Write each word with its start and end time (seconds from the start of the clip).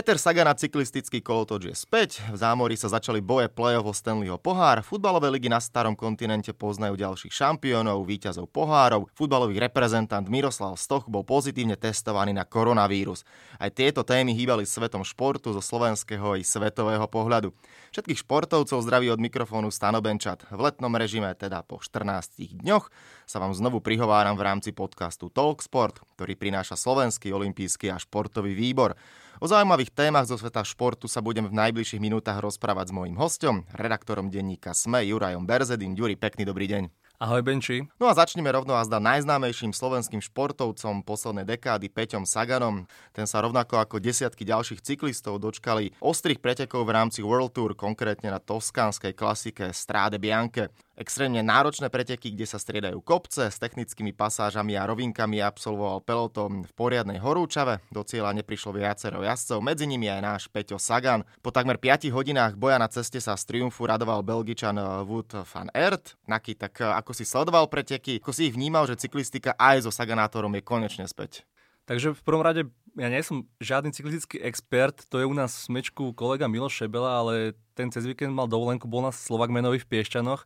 Peter 0.00 0.16
Sagan 0.16 0.48
a 0.48 0.56
cyklistický 0.56 1.20
kolotoč 1.20 1.68
je 1.68 1.76
späť, 1.76 2.24
v 2.32 2.40
zámori 2.40 2.72
sa 2.72 2.88
začali 2.88 3.20
boje 3.20 3.52
play-off 3.52 3.84
o 3.84 3.92
Stanleyho 3.92 4.40
pohár, 4.40 4.80
futbalové 4.80 5.28
ligy 5.28 5.52
na 5.52 5.60
starom 5.60 5.92
kontinente 5.92 6.56
poznajú 6.56 6.96
ďalších 6.96 7.28
šampiónov, 7.28 8.08
víťazov 8.08 8.48
pohárov, 8.48 9.12
futbalový 9.12 9.60
reprezentant 9.60 10.24
Miroslav 10.24 10.80
Stoch 10.80 11.04
bol 11.04 11.20
pozitívne 11.20 11.76
testovaný 11.76 12.32
na 12.32 12.48
koronavírus. 12.48 13.28
Aj 13.60 13.68
tieto 13.68 14.00
témy 14.00 14.32
hýbali 14.32 14.64
svetom 14.64 15.04
športu 15.04 15.52
zo 15.52 15.60
slovenského 15.60 16.40
i 16.40 16.48
svetového 16.48 17.04
pohľadu. 17.04 17.52
Všetkých 17.92 18.24
športovcov 18.24 18.80
zdraví 18.80 19.12
od 19.12 19.20
mikrofónu 19.20 19.68
Stano 19.68 20.00
Benčat. 20.00 20.48
V 20.48 20.64
letnom 20.64 20.96
režime, 20.96 21.28
teda 21.36 21.60
po 21.60 21.76
14 21.76 22.56
dňoch, 22.64 22.88
sa 23.28 23.36
vám 23.36 23.52
znovu 23.52 23.84
prihováram 23.84 24.32
v 24.40 24.48
rámci 24.48 24.72
podcastu 24.72 25.28
Talksport, 25.28 26.00
ktorý 26.16 26.40
prináša 26.40 26.80
Slovenský 26.80 27.36
olimpijský 27.36 27.92
a 27.92 28.00
športový 28.00 28.56
výbor. 28.56 28.96
O 29.40 29.48
zaujímavých 29.48 29.88
témach 29.96 30.28
zo 30.28 30.36
sveta 30.36 30.60
športu 30.60 31.08
sa 31.08 31.24
budem 31.24 31.48
v 31.48 31.56
najbližších 31.56 31.96
minútach 31.96 32.44
rozprávať 32.44 32.92
s 32.92 32.96
mojím 33.00 33.16
hostom, 33.16 33.64
redaktorom 33.72 34.28
denníka 34.28 34.76
SME 34.76 35.08
Jurajom 35.08 35.48
Berzedin. 35.48 35.96
Juri, 35.96 36.12
pekný 36.12 36.44
dobrý 36.44 36.68
deň. 36.68 36.92
Ahoj 37.20 37.40
Benči. 37.40 37.88
No 37.96 38.08
a 38.08 38.16
začneme 38.16 38.52
rovno 38.52 38.76
a 38.76 38.84
zda 38.84 39.00
najznámejším 39.00 39.72
slovenským 39.72 40.20
športovcom 40.20 41.04
poslednej 41.04 41.48
dekády 41.56 41.88
Peťom 41.88 42.28
Saganom. 42.28 42.84
Ten 43.16 43.24
sa 43.24 43.40
rovnako 43.40 43.80
ako 43.80 43.96
desiatky 44.00 44.44
ďalších 44.44 44.84
cyklistov 44.84 45.40
dočkali 45.40 45.96
ostrých 46.04 46.40
pretekov 46.40 46.84
v 46.84 47.00
rámci 47.00 47.24
World 47.24 47.56
Tour, 47.56 47.72
konkrétne 47.72 48.28
na 48.28 48.40
toskánskej 48.44 49.16
klasike 49.16 49.72
Stráde 49.72 50.20
Bianche. 50.20 50.68
Extrémne 50.98 51.40
náročné 51.40 51.86
preteky, 51.86 52.34
kde 52.34 52.44
sa 52.44 52.58
striedajú 52.58 52.98
kopce 53.00 53.48
s 53.48 53.62
technickými 53.62 54.10
pasážami 54.10 54.74
a 54.74 54.84
rovinkami 54.84 55.38
absolvoval 55.38 56.02
peloton 56.02 56.66
v 56.66 56.72
poriadnej 56.74 57.22
horúčave. 57.22 57.78
Do 57.94 58.02
cieľa 58.02 58.34
neprišlo 58.34 58.74
viacero 58.74 59.22
jazdcov, 59.22 59.62
medzi 59.62 59.86
nimi 59.86 60.10
aj 60.10 60.20
náš 60.20 60.42
Peťo 60.50 60.82
Sagan. 60.82 61.22
Po 61.40 61.54
takmer 61.54 61.78
5 61.78 62.10
hodinách 62.10 62.58
boja 62.58 62.76
na 62.76 62.90
ceste 62.90 63.22
sa 63.22 63.38
z 63.38 63.46
triumfu 63.46 63.86
radoval 63.86 64.26
belgičan 64.26 64.76
Wood 65.06 65.46
van 65.46 65.70
Aert. 65.72 66.18
Naky, 66.26 66.58
tak 66.58 66.82
eh, 66.82 66.90
ako 66.90 67.14
si 67.14 67.22
sledoval 67.22 67.70
preteky, 67.70 68.18
ako 68.18 68.34
si 68.34 68.50
ich 68.50 68.56
vnímal, 68.58 68.84
že 68.90 68.98
cyklistika 68.98 69.54
aj 69.56 69.86
so 69.86 69.94
Saganátorom 69.94 70.52
je 70.58 70.62
konečne 70.66 71.06
späť? 71.06 71.46
Takže 71.88 72.12
v 72.12 72.22
prvom 72.22 72.44
rade 72.44 72.68
ja 72.98 73.08
nie 73.08 73.22
som 73.22 73.46
žiadny 73.62 73.94
cyklistický 73.94 74.42
expert, 74.42 75.06
to 75.08 75.22
je 75.22 75.26
u 75.26 75.34
nás 75.34 75.54
v 75.54 75.80
smečku 75.80 76.12
kolega 76.12 76.50
Miloš 76.50 76.84
Šebela, 76.84 77.22
ale 77.22 77.54
ten 77.78 77.88
cez 77.88 78.04
víkend 78.04 78.34
mal 78.34 78.50
dovolenku, 78.50 78.90
bol 78.90 79.06
na 79.06 79.14
Slovak 79.14 79.48
Menovi 79.48 79.80
v 79.80 79.88
Piešťanoch 79.88 80.44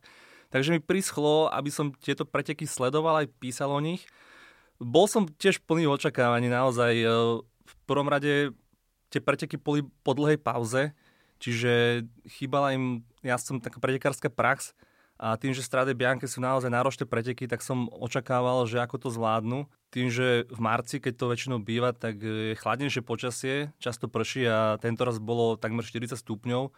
Takže 0.55 0.71
mi 0.71 0.79
prischlo, 0.79 1.51
aby 1.51 1.67
som 1.67 1.91
tieto 1.99 2.23
preteky 2.23 2.63
sledoval, 2.63 3.19
aj 3.19 3.27
písal 3.43 3.75
o 3.75 3.83
nich. 3.83 4.07
Bol 4.79 5.03
som 5.03 5.27
tiež 5.27 5.59
plný 5.59 5.83
očakávaní, 5.83 6.47
naozaj. 6.47 6.95
E, 6.95 7.07
v 7.43 7.73
prvom 7.83 8.07
rade 8.07 8.55
tie 9.11 9.19
preteky 9.19 9.59
boli 9.59 9.83
po 9.99 10.15
dlhej 10.15 10.39
pauze, 10.39 10.95
čiže 11.43 12.07
chýbala 12.23 12.71
im, 12.71 13.03
ja 13.19 13.35
som 13.35 13.59
taká 13.59 13.83
pretekárska 13.83 14.31
prax 14.31 14.71
a 15.19 15.35
tým, 15.35 15.51
že 15.51 15.59
Strade 15.59 15.91
Bianche 15.91 16.23
sú 16.23 16.39
naozaj 16.39 16.71
náročné 16.71 17.03
preteky, 17.03 17.51
tak 17.51 17.59
som 17.59 17.91
očakával, 17.91 18.63
že 18.63 18.79
ako 18.79 18.95
to 18.95 19.09
zvládnu. 19.11 19.67
Tým, 19.91 20.07
že 20.07 20.47
v 20.47 20.59
marci, 20.63 21.03
keď 21.03 21.19
to 21.19 21.31
väčšinou 21.35 21.59
býva, 21.59 21.91
tak 21.91 22.23
je 22.23 22.55
chladnejšie 22.55 23.03
počasie, 23.03 23.75
často 23.75 24.07
prší 24.07 24.47
a 24.47 24.79
tento 24.79 25.03
raz 25.03 25.19
bolo 25.19 25.59
takmer 25.59 25.83
40 25.83 26.15
stupňov, 26.15 26.71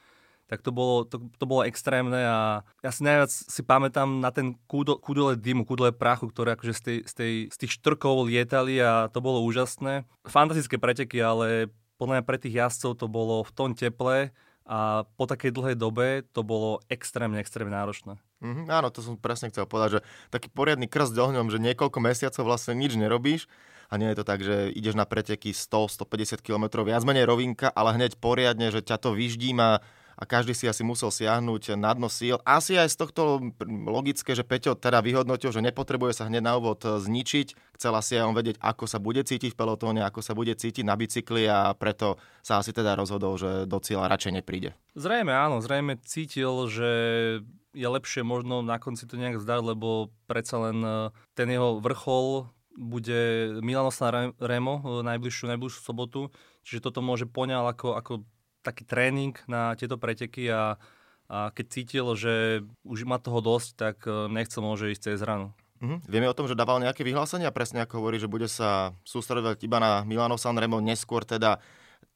tak 0.48 0.64
to 0.64 0.72
bolo, 0.72 1.03
to, 1.03 1.20
to 1.36 1.45
bolo 1.45 1.67
extrémne 1.67 2.17
a 2.23 2.64
ja 2.80 2.92
si 2.92 3.03
najviac 3.03 3.31
si 3.31 3.62
pamätám 3.67 4.23
na 4.23 4.31
ten 4.31 4.56
kúdo, 4.66 4.95
kúdole 4.95 5.36
dymu, 5.36 5.67
kúdole 5.67 5.92
prachu, 5.92 6.31
ktoré 6.31 6.56
akože 6.56 6.73
z, 6.73 6.81
tej, 6.81 6.98
z, 7.03 7.14
tej, 7.14 7.34
z 7.52 7.56
tých 7.59 7.72
štrkov 7.76 8.31
lietali 8.31 8.80
a 8.80 9.12
to 9.12 9.20
bolo 9.20 9.44
úžasné. 9.44 10.08
Fantastické 10.23 10.80
preteky, 10.80 11.19
ale 11.19 11.68
podľa 12.00 12.19
mňa 12.19 12.24
pre 12.24 12.38
tých 12.40 12.56
jazdcov 12.63 12.96
to 12.96 13.08
bolo 13.12 13.44
v 13.44 13.52
tom 13.52 13.75
teple 13.75 14.31
a 14.68 15.08
po 15.16 15.24
takej 15.28 15.52
dlhej 15.52 15.75
dobe 15.80 16.24
to 16.31 16.44
bolo 16.44 16.84
extrémne, 16.88 17.40
extrémne 17.40 17.75
náročné. 17.75 18.19
Mm-hmm, 18.44 18.68
áno, 18.68 18.88
to 18.91 19.03
som 19.03 19.16
presne 19.19 19.52
chcel 19.52 19.68
povedať, 19.68 20.00
že 20.00 20.06
taký 20.31 20.47
poriadny 20.52 20.88
krst 20.88 21.16
ohňom, 21.16 21.52
že 21.52 21.59
niekoľko 21.59 22.00
mesiacov 22.03 22.44
vlastne 22.44 22.75
nič 22.75 22.96
nerobíš 23.00 23.47
a 23.88 23.96
nie 23.96 24.12
je 24.12 24.18
to 24.19 24.25
tak, 24.28 24.44
že 24.44 24.72
ideš 24.75 25.00
na 25.00 25.08
preteky 25.08 25.56
100-150 25.56 26.44
km, 26.44 26.84
viac 26.84 27.03
menej 27.08 27.24
rovinka, 27.24 27.72
ale 27.72 27.96
hneď 27.96 28.19
poriadne, 28.19 28.68
že 28.69 28.84
ťa 28.84 29.00
to 29.00 29.16
vyždíma 29.16 29.79
a 29.79 29.81
každý 30.25 30.57
si 30.57 30.66
asi 30.66 30.81
musel 30.81 31.13
siahnuť 31.13 31.78
na 31.78 31.94
dno 31.94 32.09
síl. 32.09 32.41
Asi 32.41 32.73
aj 32.73 32.89
z 32.89 32.97
tohto 33.05 33.53
logické, 33.67 34.33
že 34.33 34.41
Peťo 34.41 34.73
teda 34.73 35.05
vyhodnotil, 35.05 35.53
že 35.53 35.61
nepotrebuje 35.61 36.17
sa 36.17 36.25
hneď 36.25 36.41
na 36.41 36.57
úvod 36.57 36.81
zničiť. 36.81 37.78
Chcel 37.78 37.94
asi 37.94 38.17
aj 38.17 38.25
on 38.25 38.33
vedieť, 38.33 38.57
ako 38.57 38.89
sa 38.89 38.97
bude 38.97 39.22
cítiť 39.22 39.53
v 39.53 39.59
pelotóne, 39.59 40.01
ako 40.01 40.25
sa 40.25 40.33
bude 40.33 40.57
cítiť 40.57 40.81
na 40.81 40.97
bicykli 40.97 41.45
a 41.45 41.78
preto 41.78 42.17
sa 42.41 42.57
asi 42.63 42.73
teda 42.73 42.97
rozhodol, 42.97 43.38
že 43.38 43.69
do 43.69 43.78
cieľa 43.78 44.09
radšej 44.09 44.41
nepríde. 44.41 44.73
Zrejme 44.97 45.29
áno, 45.29 45.61
zrejme 45.61 46.01
cítil, 46.01 46.66
že 46.66 46.89
je 47.78 47.88
lepšie 47.88 48.25
možno 48.25 48.66
na 48.66 48.81
konci 48.81 49.05
to 49.05 49.22
nejak 49.22 49.38
zdať, 49.38 49.61
lebo 49.61 50.09
predsa 50.25 50.57
len 50.57 50.81
e, 50.81 51.13
ten 51.38 51.45
jeho 51.45 51.78
vrchol 51.78 52.49
bude 52.73 53.53
Milano 53.61 53.94
San 53.94 54.34
Remo 54.41 54.81
e, 54.81 55.05
najbližšiu, 55.05 55.45
najbližšiu 55.53 55.81
sobotu, 55.85 56.34
čiže 56.66 56.89
toto 56.89 57.05
môže 57.05 57.29
poňal 57.29 57.69
ako, 57.69 57.94
ako 57.94 58.13
taký 58.67 58.83
tréning 58.83 59.31
na 59.47 59.72
tieto 59.79 59.95
preteky 59.95 60.51
a, 60.51 60.75
a 61.31 61.55
keď 61.55 61.66
cítil, 61.72 62.05
že 62.19 62.67
už 62.83 63.07
má 63.07 63.16
toho 63.16 63.39
dosť, 63.39 63.69
tak 63.79 63.97
e, 64.03 64.28
nechcel 64.28 64.59
môže 64.59 64.91
ísť 64.91 65.16
cez 65.16 65.23
ranu. 65.23 65.55
Mm-hmm. 65.79 66.00
Vieme 66.09 66.28
o 66.28 66.35
tom, 66.35 66.51
že 66.51 66.57
dával 66.57 66.83
nejaké 66.83 67.07
vyhlásenia, 67.07 67.53
presne 67.55 67.85
ako 67.85 68.03
hovorí, 68.03 68.19
že 68.19 68.28
bude 68.28 68.51
sa 68.51 68.91
sústredovať 69.07 69.63
iba 69.63 69.78
na 69.79 70.03
Milano 70.03 70.35
Sanremo, 70.35 70.83
neskôr 70.83 71.23
teda 71.23 71.63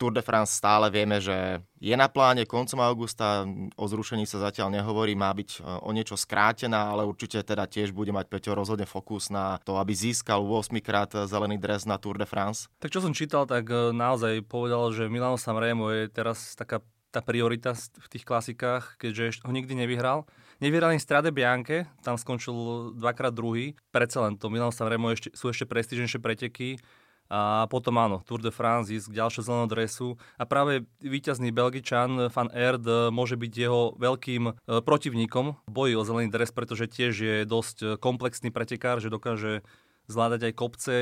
Tour 0.02 0.18
de 0.18 0.26
France 0.26 0.58
stále 0.58 0.90
vieme, 0.90 1.22
že 1.22 1.62
je 1.78 1.94
na 1.94 2.10
pláne 2.10 2.50
koncom 2.50 2.82
augusta, 2.82 3.46
o 3.78 3.86
zrušení 3.86 4.26
sa 4.26 4.42
zatiaľ 4.42 4.74
nehovorí, 4.74 5.14
má 5.14 5.30
byť 5.30 5.50
e, 5.54 5.58
o 5.62 5.94
niečo 5.94 6.18
skrátená, 6.18 6.90
ale 6.90 7.06
určite 7.06 7.38
teda 7.46 7.70
tiež 7.70 7.94
bude 7.94 8.10
mať 8.10 8.26
Peťo 8.26 8.58
rozhodne 8.58 8.90
fokus 8.90 9.30
na 9.30 9.62
to, 9.62 9.78
aby 9.78 9.94
získal 9.94 10.42
8 10.42 10.74
krát 10.82 11.14
zelený 11.30 11.62
dres 11.62 11.86
na 11.86 12.02
Tour 12.02 12.18
de 12.18 12.26
France. 12.26 12.66
Tak 12.82 12.90
čo 12.90 12.98
som 12.98 13.14
čítal, 13.14 13.46
tak 13.46 13.70
e, 13.70 13.94
naozaj 13.94 14.42
povedal, 14.50 14.90
že 14.90 15.06
Milano 15.06 15.38
Sanremo 15.38 15.94
je 15.94 16.10
teraz 16.10 16.58
taká 16.58 16.82
tá 17.12 17.20
priorita 17.20 17.76
v 17.76 18.08
tých 18.08 18.24
klasikách, 18.24 18.96
keďže 18.96 19.44
ho 19.44 19.52
nikdy 19.52 19.76
nevyhral. 19.76 20.24
Nevyhral 20.64 20.96
ani 20.96 21.04
Strade 21.04 21.30
Bianche, 21.30 21.92
tam 22.02 22.16
skončil 22.16 22.56
dvakrát 22.96 23.36
druhý. 23.36 23.76
Predsa 23.92 24.24
len 24.26 24.40
to 24.40 24.48
Milano 24.48 24.72
Sanremo 24.72 25.12
ešte, 25.12 25.30
sú 25.36 25.52
ešte 25.52 25.68
prestíženšie 25.68 26.24
preteky 26.24 26.80
a 27.32 27.64
potom 27.72 27.96
áno, 27.96 28.20
Tour 28.28 28.44
de 28.44 28.52
France 28.52 28.92
ísť 28.92 29.08
k 29.08 29.18
ďalšou 29.24 29.48
zelenou 29.48 29.72
dresu. 29.72 30.20
A 30.36 30.44
práve 30.44 30.84
víťazný 31.00 31.56
Belgičan 31.56 32.28
Van 32.28 32.52
Erd 32.52 32.84
môže 33.08 33.40
byť 33.40 33.54
jeho 33.56 33.96
veľkým 33.96 34.52
e, 34.52 34.54
protivníkom 34.84 35.56
v 35.64 35.72
boji 35.72 35.94
o 35.96 36.04
zelený 36.04 36.28
dres, 36.28 36.52
pretože 36.52 36.92
tiež 36.92 37.14
je 37.16 37.36
dosť 37.48 37.96
komplexný 38.04 38.52
pretekár, 38.52 39.00
že 39.00 39.08
dokáže 39.08 39.64
zvládať 40.12 40.52
aj 40.52 40.54
kopce, 40.60 40.98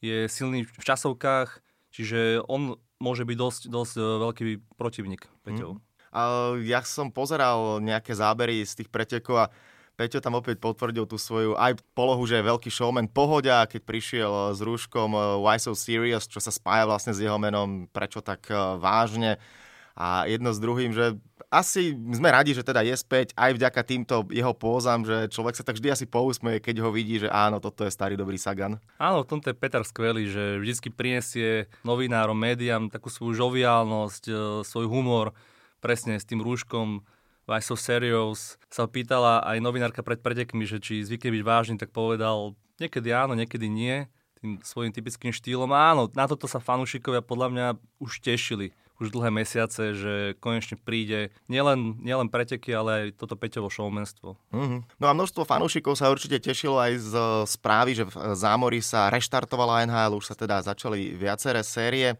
je 0.00 0.32
silný 0.32 0.64
v 0.64 0.80
časovkách, 0.80 1.60
čiže 1.92 2.40
on 2.48 2.80
môže 2.96 3.28
byť 3.28 3.36
dosť, 3.36 3.62
dosť 3.68 3.94
e, 4.00 4.02
veľký 4.24 4.46
protivník 4.80 5.28
Peťov. 5.44 5.76
Hmm. 5.76 5.84
A 6.16 6.20
ja 6.64 6.80
som 6.80 7.12
pozeral 7.12 7.84
nejaké 7.84 8.16
zábery 8.16 8.64
z 8.64 8.80
tých 8.80 8.88
pretekov 8.88 9.36
a 9.36 9.52
Peťo 9.96 10.20
tam 10.20 10.36
opäť 10.36 10.60
potvrdil 10.60 11.08
tú 11.08 11.16
svoju 11.16 11.56
aj 11.56 11.80
polohu, 11.96 12.20
že 12.28 12.36
je 12.36 12.48
veľký 12.52 12.68
showman. 12.68 13.08
Pohodia, 13.08 13.64
keď 13.64 13.80
prišiel 13.80 14.28
eh, 14.28 14.44
s 14.52 14.60
rúškom 14.60 15.10
eh, 15.16 15.20
Why 15.40 15.56
So 15.56 15.72
Serious, 15.72 16.28
čo 16.28 16.36
sa 16.36 16.52
spája 16.52 16.84
vlastne 16.84 17.16
s 17.16 17.24
jeho 17.24 17.40
menom, 17.40 17.88
prečo 17.88 18.20
tak 18.20 18.44
eh, 18.52 18.56
vážne. 18.76 19.40
A 19.96 20.28
jedno 20.28 20.52
s 20.52 20.60
druhým, 20.60 20.92
že 20.92 21.16
asi 21.48 21.96
sme 22.12 22.28
radi, 22.28 22.52
že 22.52 22.60
teda 22.60 22.84
je 22.84 22.92
späť 22.92 23.32
aj 23.32 23.56
vďaka 23.56 23.80
týmto 23.80 24.28
jeho 24.28 24.52
pózam, 24.52 25.08
že 25.08 25.32
človek 25.32 25.56
sa 25.56 25.64
tak 25.64 25.80
vždy 25.80 25.88
asi 25.88 26.04
pousmeje, 26.04 26.60
keď 26.60 26.84
ho 26.84 26.92
vidí, 26.92 27.16
že 27.16 27.32
áno, 27.32 27.64
toto 27.64 27.80
je 27.80 27.88
starý 27.88 28.12
dobrý 28.12 28.36
Sagan. 28.36 28.76
Áno, 29.00 29.24
v 29.24 29.30
tomto 29.32 29.48
je 29.48 29.56
Peter 29.56 29.80
skvelý, 29.80 30.28
že 30.28 30.60
vždy 30.60 30.92
prinesie 30.92 31.72
novinárom, 31.80 32.36
médiám 32.36 32.92
takú 32.92 33.08
svoju 33.08 33.40
žoviálnosť, 33.40 34.28
svoj 34.68 34.84
humor, 34.84 35.32
presne 35.80 36.20
s 36.20 36.28
tým 36.28 36.44
rúškom 36.44 37.00
Why 37.46 37.62
So 37.62 37.78
Serious 37.78 38.58
sa 38.66 38.90
pýtala 38.90 39.40
aj 39.46 39.62
novinárka 39.62 40.02
pred 40.02 40.18
pretekmi, 40.18 40.66
že 40.66 40.82
či 40.82 41.06
zvykne 41.06 41.30
byť 41.30 41.42
vážny, 41.46 41.74
tak 41.78 41.94
povedal 41.94 42.58
niekedy 42.82 43.14
áno, 43.14 43.38
niekedy 43.38 43.70
nie, 43.70 44.10
tým 44.42 44.60
svojim 44.60 44.92
typickým 44.92 45.32
štýlom. 45.32 45.70
Áno, 45.72 46.10
na 46.12 46.26
toto 46.26 46.50
sa 46.50 46.60
fanúšikovia 46.60 47.24
podľa 47.24 47.48
mňa 47.54 47.66
už 48.02 48.20
tešili 48.20 48.74
už 48.96 49.12
dlhé 49.12 49.28
mesiace, 49.28 49.92
že 49.92 50.14
konečne 50.40 50.80
príde 50.80 51.28
nielen, 51.52 52.00
nielen 52.00 52.32
preteky, 52.32 52.72
ale 52.72 52.90
aj 53.12 53.20
toto 53.20 53.36
Peťovo 53.36 53.68
showmenstvo. 53.68 54.40
Mm-hmm. 54.56 54.80
No 54.96 55.04
a 55.04 55.12
množstvo 55.12 55.44
fanúšikov 55.44 56.00
sa 56.00 56.08
určite 56.08 56.40
tešilo 56.40 56.80
aj 56.80 56.92
z 57.04 57.12
správy, 57.44 57.92
že 57.92 58.08
v 58.08 58.32
zámori 58.32 58.80
sa 58.80 59.12
reštartovala 59.12 59.84
NHL, 59.84 60.16
už 60.16 60.32
sa 60.32 60.34
teda 60.34 60.64
začali 60.64 61.12
viaceré 61.12 61.60
série 61.60 62.16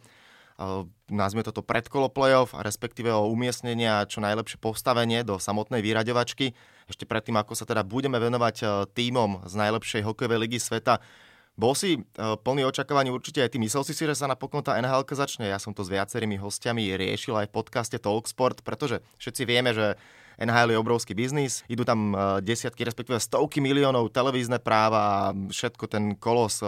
nazvime 1.11 1.47
toto 1.47 1.63
predkolo 1.63 2.11
playoff, 2.11 2.55
respektíve 2.55 3.11
o 3.13 3.31
umiestnenie 3.31 3.87
a 3.87 4.09
čo 4.09 4.19
najlepšie 4.23 4.59
postavenie 4.59 5.23
do 5.23 5.39
samotnej 5.39 5.83
vyraďovačky. 5.83 6.55
Ešte 6.87 7.07
predtým, 7.07 7.39
ako 7.39 7.55
sa 7.55 7.67
teda 7.67 7.83
budeme 7.83 8.19
venovať 8.19 8.57
e, 8.63 8.67
týmom 8.95 9.47
z 9.47 9.55
najlepšej 9.59 10.07
hokejovej 10.07 10.39
ligy 10.47 10.59
sveta, 10.63 11.03
Bol 11.57 11.73
si 11.73 11.97
uh, 11.97 12.37
plný 12.37 12.69
očakávaní 12.69 13.09
určite 13.09 13.41
aj 13.41 13.49
ty. 13.49 13.57
Myslel 13.57 13.81
si 13.89 13.97
si, 13.97 14.05
že 14.05 14.13
sa 14.13 14.29
napokon 14.29 14.61
tá 14.61 14.77
NHL 14.77 15.09
začne? 15.09 15.49
Ja 15.49 15.57
som 15.57 15.73
to 15.73 15.81
s 15.81 15.89
viacerými 15.89 16.37
hostiami 16.37 16.85
riešil 17.01 17.33
aj 17.33 17.49
v 17.49 17.57
podcaste 17.57 17.97
Talksport, 17.97 18.61
pretože 18.61 19.01
všetci 19.17 19.43
vieme, 19.49 19.73
že 19.73 19.97
NHL 20.37 20.77
je 20.77 20.83
obrovský 20.85 21.17
biznis, 21.17 21.65
idú 21.65 21.89
tam 21.89 22.13
uh, 22.13 22.45
desiatky, 22.45 22.85
respektíve 22.85 23.17
stovky 23.17 23.65
miliónov 23.65 24.13
televízne 24.13 24.61
práva 24.61 25.33
všetko 25.33 25.85
ten 25.89 26.13
kolos 26.21 26.61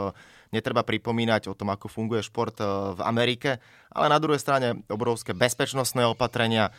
netreba 0.54 0.84
pripomínať 0.84 1.50
o 1.50 1.54
tom, 1.56 1.72
ako 1.72 1.90
funguje 1.90 2.24
šport 2.24 2.56
v 2.96 3.00
Amerike, 3.04 3.60
ale 3.92 4.06
na 4.08 4.18
druhej 4.20 4.40
strane 4.40 4.82
obrovské 4.88 5.36
bezpečnostné 5.36 6.04
opatrenia, 6.08 6.72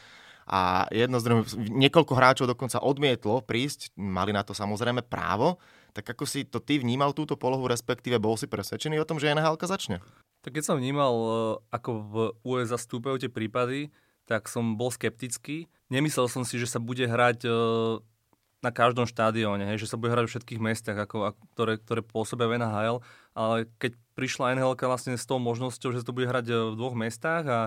a 0.50 0.90
jedno 0.90 1.22
z 1.22 1.26
druhým, 1.30 1.46
niekoľko 1.78 2.14
hráčov 2.18 2.50
dokonca 2.50 2.82
odmietlo 2.82 3.46
prísť, 3.46 3.94
mali 3.94 4.34
na 4.34 4.42
to 4.42 4.58
samozrejme 4.58 5.06
právo, 5.06 5.62
tak 5.94 6.10
ako 6.10 6.26
si 6.26 6.42
to 6.42 6.58
ty 6.58 6.82
vnímal 6.82 7.14
túto 7.14 7.38
polohu, 7.38 7.70
respektíve 7.70 8.18
bol 8.18 8.34
si 8.34 8.50
presvedčený 8.50 8.98
o 8.98 9.06
tom, 9.06 9.22
že 9.22 9.30
nhl 9.30 9.62
začne? 9.62 10.02
Tak 10.42 10.58
keď 10.58 10.64
som 10.66 10.82
vnímal, 10.82 11.14
e, 11.14 11.30
ako 11.70 11.92
v 12.02 12.16
USA 12.42 12.82
stúpajú 12.82 13.22
tie 13.22 13.30
prípady, 13.30 13.94
tak 14.26 14.50
som 14.50 14.74
bol 14.74 14.90
skeptický. 14.90 15.70
Nemyslel 15.94 16.26
som 16.26 16.42
si, 16.42 16.58
že 16.58 16.66
sa 16.66 16.82
bude 16.82 17.06
hrať 17.06 17.46
e, 17.46 17.50
na 18.60 18.72
každom 18.76 19.08
štádióne, 19.08 19.80
že 19.80 19.88
sa 19.88 19.96
bude 19.96 20.12
hrať 20.12 20.26
v 20.28 20.32
všetkých 20.36 20.60
mestách, 20.60 20.98
ako, 21.00 21.32
ktoré, 21.56 21.80
ktoré 21.80 22.02
pôsobia 22.04 22.52
v 22.52 22.60
NHL, 22.60 22.98
ale 23.32 23.72
keď 23.80 23.96
prišla 24.20 24.60
NHL 24.60 24.76
vlastne 24.76 25.16
s 25.16 25.24
tou 25.24 25.40
možnosťou, 25.40 25.96
že 25.96 26.04
sa 26.04 26.08
to 26.08 26.16
bude 26.16 26.28
hrať 26.28 26.46
e, 26.52 26.56
v 26.72 26.76
dvoch 26.76 26.96
mestách 26.96 27.46
a 27.48 27.60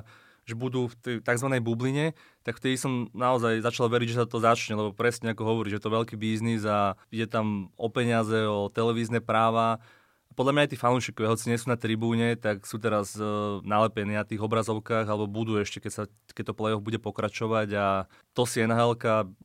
že 0.42 0.58
budú 0.58 0.90
v 0.90 0.94
tej 0.98 1.14
tzv. 1.22 1.48
bubline, 1.62 2.18
tak 2.42 2.58
vtedy 2.58 2.74
som 2.74 3.06
naozaj 3.14 3.62
začal 3.62 3.86
veriť, 3.86 4.08
že 4.10 4.20
sa 4.20 4.26
to 4.26 4.42
začne, 4.42 4.74
lebo 4.74 4.90
presne 4.90 5.32
ako 5.32 5.46
hovorí, 5.46 5.70
že 5.70 5.78
to 5.78 5.88
je 5.88 5.96
veľký 6.02 6.16
biznis 6.18 6.66
a 6.66 6.98
ide 7.14 7.30
tam 7.30 7.70
o 7.78 7.86
peniaze, 7.86 8.34
o 8.42 8.66
televízne 8.66 9.22
práva. 9.22 9.78
Podľa 10.32 10.52
mňa 10.52 10.62
aj 10.64 10.70
tí 10.72 10.78
fanúšikovia, 10.80 11.32
hoci 11.32 11.52
nie 11.52 11.60
sú 11.60 11.68
na 11.68 11.76
tribúne, 11.76 12.34
tak 12.40 12.64
sú 12.64 12.80
teraz 12.80 13.14
uh, 13.20 13.60
nalepení 13.62 14.16
na 14.16 14.24
tých 14.24 14.40
obrazovkách, 14.40 15.06
alebo 15.06 15.28
budú 15.28 15.60
ešte, 15.60 15.78
keď, 15.78 15.92
sa, 15.92 16.02
keď 16.32 16.52
to 16.52 16.58
play-off 16.58 16.82
bude 16.84 16.98
pokračovať 16.98 17.68
a 17.76 17.86
to 18.32 18.48
si 18.48 18.64
nhl 18.64 18.96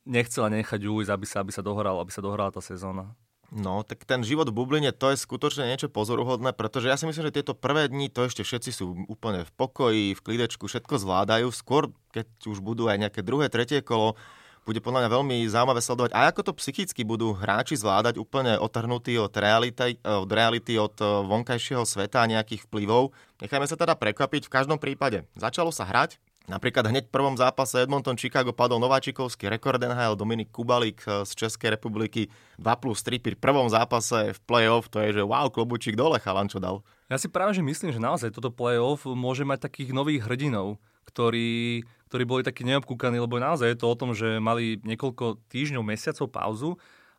nechcela 0.08 0.48
nechať 0.48 0.80
ujsť, 0.80 1.10
aby 1.12 1.26
sa, 1.28 1.36
aby 1.44 1.52
sa 1.52 1.62
dohrala, 1.62 2.00
aby 2.00 2.12
sa 2.12 2.24
dohrala 2.24 2.48
tá 2.48 2.64
sezóna. 2.64 3.12
No, 3.48 3.80
tak 3.80 4.04
ten 4.04 4.20
život 4.20 4.52
v 4.52 4.60
bubline, 4.60 4.92
to 4.92 5.08
je 5.08 5.24
skutočne 5.24 5.64
niečo 5.64 5.88
pozoruhodné, 5.88 6.52
pretože 6.52 6.92
ja 6.92 7.00
si 7.00 7.08
myslím, 7.08 7.32
že 7.32 7.40
tieto 7.40 7.56
prvé 7.56 7.88
dni, 7.88 8.12
to 8.12 8.28
ešte 8.28 8.44
všetci 8.44 8.70
sú 8.76 9.08
úplne 9.08 9.48
v 9.48 9.52
pokoji, 9.56 10.12
v 10.12 10.20
klidečku, 10.20 10.68
všetko 10.68 11.00
zvládajú. 11.00 11.48
Skôr, 11.48 11.88
keď 12.12 12.28
už 12.44 12.60
budú 12.60 12.92
aj 12.92 13.08
nejaké 13.08 13.24
druhé, 13.24 13.48
tretie 13.48 13.80
kolo, 13.80 14.20
bude 14.68 14.84
podľa 14.84 15.08
mňa 15.08 15.10
veľmi 15.16 15.36
zaujímavé 15.48 15.80
sledovať, 15.80 16.12
aj 16.12 16.26
ako 16.36 16.40
to 16.44 16.52
psychicky 16.60 17.00
budú 17.00 17.32
hráči 17.32 17.80
zvládať 17.80 18.20
úplne 18.20 18.60
otrhnutí 18.60 19.16
od 19.16 19.32
reality, 19.32 19.96
od 20.04 20.28
reality, 20.28 20.76
od 20.76 20.92
eh, 21.00 21.08
vonkajšieho 21.24 21.88
sveta 21.88 22.20
a 22.20 22.28
nejakých 22.28 22.68
vplyvov. 22.68 23.16
Nechajme 23.40 23.64
sa 23.64 23.80
teda 23.80 23.96
prekvapiť 23.96 24.44
v 24.44 24.52
každom 24.52 24.76
prípade. 24.76 25.24
Začalo 25.32 25.72
sa 25.72 25.88
hrať, 25.88 26.20
Napríklad 26.48 26.88
hneď 26.88 27.12
v 27.12 27.12
prvom 27.12 27.36
zápase 27.36 27.84
Edmonton 27.84 28.16
Chicago 28.16 28.56
padol 28.56 28.80
nováčikovský 28.80 29.52
rekord 29.52 29.84
NHL 29.84 30.16
Dominik 30.16 30.48
Kubalík 30.48 31.04
eh, 31.04 31.24
z 31.28 31.30
Českej 31.44 31.76
republiky 31.76 32.32
2 32.56 32.64
plus 32.80 33.04
3 33.04 33.20
pri 33.20 33.36
prvom 33.36 33.68
zápase 33.68 34.32
v 34.32 34.40
play-off. 34.48 34.88
To 34.92 35.00
je, 35.04 35.20
že 35.20 35.22
wow, 35.24 35.52
klobučík 35.52 35.92
dole, 35.92 36.16
chalan, 36.16 36.48
čo 36.48 36.56
dal. 36.56 36.80
Ja 37.12 37.20
si 37.20 37.28
práve 37.28 37.52
že 37.52 37.60
myslím, 37.60 37.92
že 37.92 38.00
naozaj 38.00 38.32
toto 38.32 38.48
play-off 38.48 39.04
môže 39.04 39.44
mať 39.44 39.68
takých 39.68 39.92
nových 39.92 40.24
hrdinov, 40.24 40.80
ktorí, 41.04 41.84
ktorí 42.08 42.24
boli 42.24 42.42
takí 42.42 42.64
neobkúkaní, 42.64 43.20
lebo 43.20 43.36
naozaj 43.36 43.76
je 43.76 43.78
to 43.78 43.86
o 43.86 43.98
tom, 43.98 44.16
že 44.16 44.40
mali 44.40 44.80
niekoľko 44.80 45.44
týždňov, 45.52 45.84
mesiacov 45.84 46.26
pauzu 46.32 46.70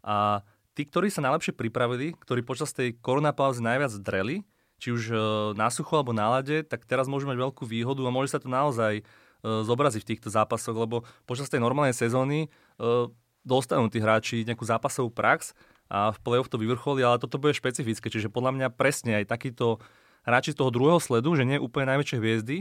a 0.02 0.42
tí, 0.74 0.88
ktorí 0.88 1.14
sa 1.14 1.22
najlepšie 1.22 1.54
pripravili, 1.54 2.18
ktorí 2.18 2.42
počas 2.42 2.74
tej 2.74 2.98
koronapauzy 2.98 3.62
najviac 3.62 3.94
dreli, 4.02 4.48
či 4.80 4.96
už 4.96 5.02
e, 5.12 5.16
na 5.60 5.68
sucho 5.68 6.00
alebo 6.00 6.16
na 6.16 6.40
lade, 6.40 6.64
tak 6.64 6.88
teraz 6.88 7.12
môžu 7.12 7.28
mať 7.28 7.38
veľkú 7.38 7.68
výhodu 7.68 8.00
a 8.08 8.16
môže 8.16 8.32
sa 8.32 8.40
to 8.40 8.48
naozaj 8.48 9.04
e, 9.04 9.04
zobraziť 9.44 10.02
v 10.08 10.10
týchto 10.16 10.32
zápasoch, 10.32 10.74
lebo 10.74 11.04
počas 11.28 11.52
tej 11.52 11.60
normálnej 11.60 11.92
sezóny 11.92 12.48
e, 12.48 12.50
dostanú 13.44 13.92
tí 13.92 14.00
hráči 14.00 14.48
nejakú 14.48 14.64
zápasovú 14.64 15.12
prax 15.12 15.52
a 15.92 16.16
v 16.16 16.18
play-off 16.24 16.48
to 16.48 16.56
vyvrcholí, 16.56 17.04
ale 17.04 17.20
toto 17.20 17.36
bude 17.36 17.52
špecifické, 17.52 18.08
čiže 18.08 18.32
podľa 18.32 18.56
mňa 18.56 18.68
presne 18.72 19.20
aj 19.20 19.28
takýto 19.28 19.84
hráči 20.24 20.56
z 20.56 20.60
toho 20.64 20.72
druhého 20.72 21.00
sledu, 21.04 21.36
že 21.36 21.48
nie 21.48 21.60
úplne 21.60 21.96
najväčšie 21.96 22.18
hviezdy, 22.20 22.58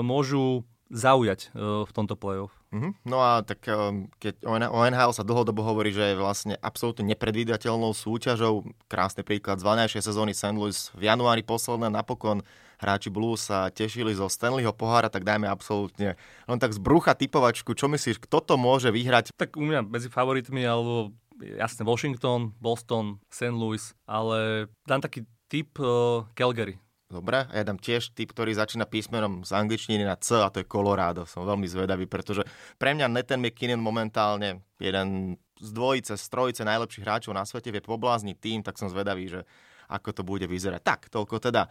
môžu 0.00 0.64
zaujať 0.92 1.52
v 1.56 1.90
tomto 1.92 2.14
play-off. 2.16 2.52
Mm-hmm. 2.74 2.92
No 3.06 3.22
a 3.22 3.40
tak 3.46 3.62
um, 3.70 4.10
keď 4.18 4.44
o 4.44 4.82
NHL 4.82 5.12
sa 5.14 5.22
dlhodobo 5.22 5.62
hovorí, 5.62 5.94
že 5.94 6.12
je 6.12 6.18
vlastne 6.18 6.54
absolútne 6.58 7.06
nepredvídateľnou 7.14 7.94
súťažou, 7.94 8.66
krásny 8.90 9.22
príklad 9.22 9.62
z 9.62 10.02
sezóny 10.02 10.34
St. 10.34 10.58
Louis 10.58 10.90
v 10.98 11.02
januári 11.06 11.46
posledné 11.46 11.88
napokon 11.88 12.42
hráči 12.82 13.08
Blues 13.08 13.46
sa 13.46 13.70
tešili 13.70 14.12
zo 14.12 14.26
Stanleyho 14.26 14.74
pohára, 14.74 15.08
tak 15.08 15.22
dajme 15.22 15.46
absolútne 15.46 16.18
len 16.50 16.58
tak 16.58 16.74
z 16.74 16.82
brucha 16.82 17.14
typovačku. 17.14 17.72
Čo 17.72 17.86
myslíš, 17.88 18.20
kto 18.20 18.42
to 18.42 18.54
môže 18.58 18.90
vyhrať? 18.90 19.32
Tak 19.38 19.56
u 19.56 19.64
mňa 19.64 19.86
medzi 19.86 20.10
favoritmi, 20.10 20.66
alebo 20.66 21.14
jasne 21.40 21.86
Washington, 21.86 22.52
Boston, 22.58 23.22
St. 23.30 23.54
Louis, 23.54 23.82
ale 24.04 24.68
dám 24.84 25.00
taký 25.00 25.24
typ 25.48 25.78
uh, 25.80 26.26
Calgary. 26.34 26.76
Dobre, 27.14 27.46
a 27.46 27.54
ja 27.54 27.62
dám 27.62 27.78
tiež 27.78 28.10
typ, 28.10 28.34
ktorý 28.34 28.58
začína 28.58 28.90
písmenom 28.90 29.46
z 29.46 29.54
angličtiny 29.54 30.02
na 30.02 30.18
C 30.18 30.34
a 30.34 30.50
to 30.50 30.58
je 30.58 30.66
Colorado. 30.66 31.22
Som 31.30 31.46
veľmi 31.46 31.70
zvedavý, 31.70 32.10
pretože 32.10 32.42
pre 32.74 32.90
mňa 32.90 33.06
Nathan 33.06 33.38
McKinnon 33.38 33.78
momentálne 33.78 34.66
jeden 34.82 35.38
z 35.62 35.70
dvojice, 35.70 36.18
z 36.18 36.26
trojice 36.26 36.66
najlepších 36.66 37.06
hráčov 37.06 37.30
na 37.30 37.46
svete 37.46 37.70
vie 37.70 37.78
poblázniť 37.78 38.36
tým, 38.42 38.66
tak 38.66 38.82
som 38.82 38.90
zvedavý, 38.90 39.30
že 39.30 39.46
ako 39.86 40.10
to 40.10 40.22
bude 40.26 40.42
vyzerať. 40.50 40.82
Tak, 40.82 41.00
toľko 41.14 41.38
teda 41.38 41.70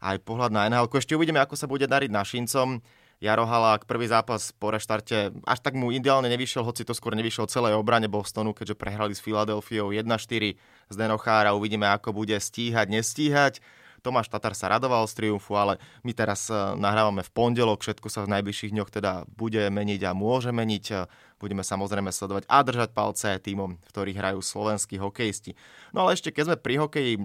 aj 0.00 0.24
pohľad 0.24 0.56
na 0.56 0.64
NHL. 0.72 0.88
Ešte 0.88 1.12
uvidíme, 1.12 1.44
ako 1.44 1.52
sa 1.52 1.68
bude 1.68 1.84
dariť 1.84 2.08
našincom. 2.08 2.80
Jaro 3.18 3.44
Halák, 3.50 3.82
prvý 3.84 4.06
zápas 4.06 4.54
po 4.54 4.70
reštarte, 4.70 5.34
až 5.42 5.58
tak 5.58 5.74
mu 5.74 5.90
ideálne 5.90 6.30
nevyšiel, 6.30 6.62
hoci 6.62 6.86
to 6.86 6.94
skôr 6.94 7.18
nevyšiel 7.18 7.50
celej 7.50 7.74
obrane 7.74 8.06
Bostonu, 8.06 8.54
keďže 8.54 8.78
prehrali 8.78 9.10
s 9.10 9.20
Filadelfiou 9.20 9.90
1-4 9.90 10.54
z 10.88 10.94
Denochára. 10.94 11.50
Uvidíme, 11.50 11.90
ako 11.90 12.14
bude 12.14 12.38
stíhať, 12.38 12.86
nestíhať. 12.86 13.58
Tomáš 14.00 14.30
Tatar 14.30 14.54
sa 14.54 14.70
radoval 14.72 15.06
z 15.10 15.14
triumfu, 15.18 15.54
ale 15.58 15.82
my 16.02 16.12
teraz 16.14 16.48
e, 16.48 16.54
nahrávame 16.54 17.26
v 17.26 17.30
pondelok, 17.34 17.82
všetko 17.82 18.08
sa 18.08 18.24
v 18.24 18.38
najbližších 18.38 18.74
dňoch 18.74 18.90
teda 18.90 19.26
bude 19.34 19.62
meniť 19.68 20.00
a 20.06 20.16
môže 20.16 20.54
meniť. 20.54 20.84
E, 20.90 20.96
budeme 21.38 21.62
samozrejme 21.62 22.10
sledovať 22.10 22.44
a 22.50 22.58
držať 22.66 22.90
palce 22.92 23.30
týmom, 23.38 23.78
v 23.78 23.88
ktorých 23.94 24.18
hrajú 24.18 24.40
slovenskí 24.42 24.98
hokejisti. 24.98 25.54
No 25.94 26.04
ale 26.04 26.18
ešte 26.18 26.34
keď 26.34 26.52
sme 26.52 26.56
pri 26.58 26.74
hokeji, 26.82 27.14
e, 27.16 27.20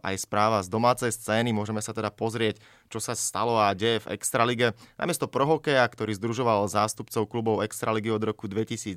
aj 0.00 0.14
správa 0.24 0.64
z 0.64 0.72
domácej 0.72 1.12
scény, 1.12 1.52
môžeme 1.52 1.84
sa 1.84 1.92
teda 1.92 2.08
pozrieť, 2.08 2.58
čo 2.88 2.98
sa 2.98 3.12
stalo 3.12 3.60
a 3.60 3.76
deje 3.76 4.00
v 4.08 4.16
Extralige. 4.16 4.72
Namiesto 4.96 5.28
prohokeja, 5.28 5.84
ktorý 5.84 6.16
združoval 6.16 6.64
zástupcov 6.72 7.28
klubov 7.28 7.60
Extraligy 7.60 8.08
od 8.08 8.24
roku 8.24 8.48
2002 8.48 8.96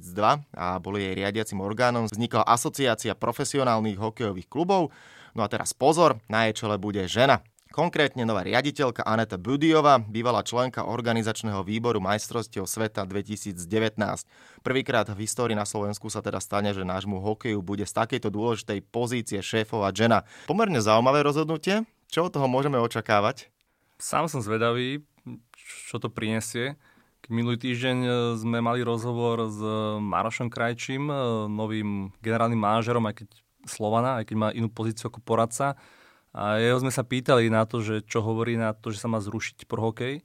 a 0.56 0.66
boli 0.80 1.04
jej 1.04 1.14
riadiacim 1.20 1.60
orgánom, 1.60 2.08
vznikla 2.08 2.48
asociácia 2.48 3.12
profesionálnych 3.14 4.00
hokejových 4.00 4.48
klubov. 4.48 4.96
No 5.38 5.44
a 5.44 5.52
teraz 5.52 5.72
pozor, 5.72 6.20
na 6.28 6.48
jej 6.48 6.64
čele 6.64 6.76
bude 6.76 7.04
žena. 7.08 7.42
Konkrétne 7.72 8.28
nová 8.28 8.44
riaditeľka 8.44 9.08
Aneta 9.08 9.40
Budiova, 9.40 9.96
bývalá 9.96 10.44
členka 10.44 10.84
organizačného 10.84 11.64
výboru 11.64 12.04
majstrovstiev 12.04 12.68
sveta 12.68 13.08
2019. 13.08 13.56
Prvýkrát 14.60 15.08
v 15.08 15.24
histórii 15.24 15.56
na 15.56 15.64
Slovensku 15.64 16.12
sa 16.12 16.20
teda 16.20 16.44
stane, 16.44 16.76
že 16.76 16.84
nášmu 16.84 17.24
hokeju 17.24 17.64
bude 17.64 17.88
z 17.88 17.96
takejto 17.96 18.28
dôležitej 18.28 18.84
pozície 18.92 19.40
šéfovať 19.40 19.94
žena. 19.96 20.28
Pomerne 20.52 20.84
zaujímavé 20.84 21.24
rozhodnutie. 21.24 21.88
Čo 22.12 22.28
od 22.28 22.36
toho 22.36 22.52
môžeme 22.52 22.76
očakávať? 22.76 23.48
Sám 24.04 24.28
som 24.28 24.44
zvedavý, 24.44 25.08
čo 25.88 25.96
to 25.96 26.12
prinesie. 26.12 26.76
Minulý 27.32 27.56
týždeň 27.56 27.98
e, 28.04 28.10
sme 28.36 28.60
mali 28.60 28.84
rozhovor 28.84 29.48
s 29.48 29.60
Marošom 30.04 30.52
Krajčím, 30.52 31.08
e, 31.08 31.16
novým 31.48 32.12
generálnym 32.20 32.60
manažerom, 32.60 33.08
aj 33.08 33.24
keď 33.24 33.30
Slovana, 33.66 34.22
aj 34.22 34.32
keď 34.32 34.36
má 34.38 34.48
inú 34.54 34.70
pozíciu 34.72 35.10
ako 35.10 35.22
poradca. 35.22 35.78
A 36.32 36.58
jeho 36.64 36.80
sme 36.80 36.96
sa 36.96 37.04
pýtali 37.04 37.52
na 37.52 37.68
to, 37.68 37.84
že 37.84 38.08
čo 38.08 38.24
hovorí 38.24 38.56
na 38.56 38.72
to, 38.72 38.96
že 38.96 39.04
sa 39.04 39.12
má 39.12 39.20
zrušiť 39.20 39.68
pro 39.68 39.84
hokej. 39.92 40.24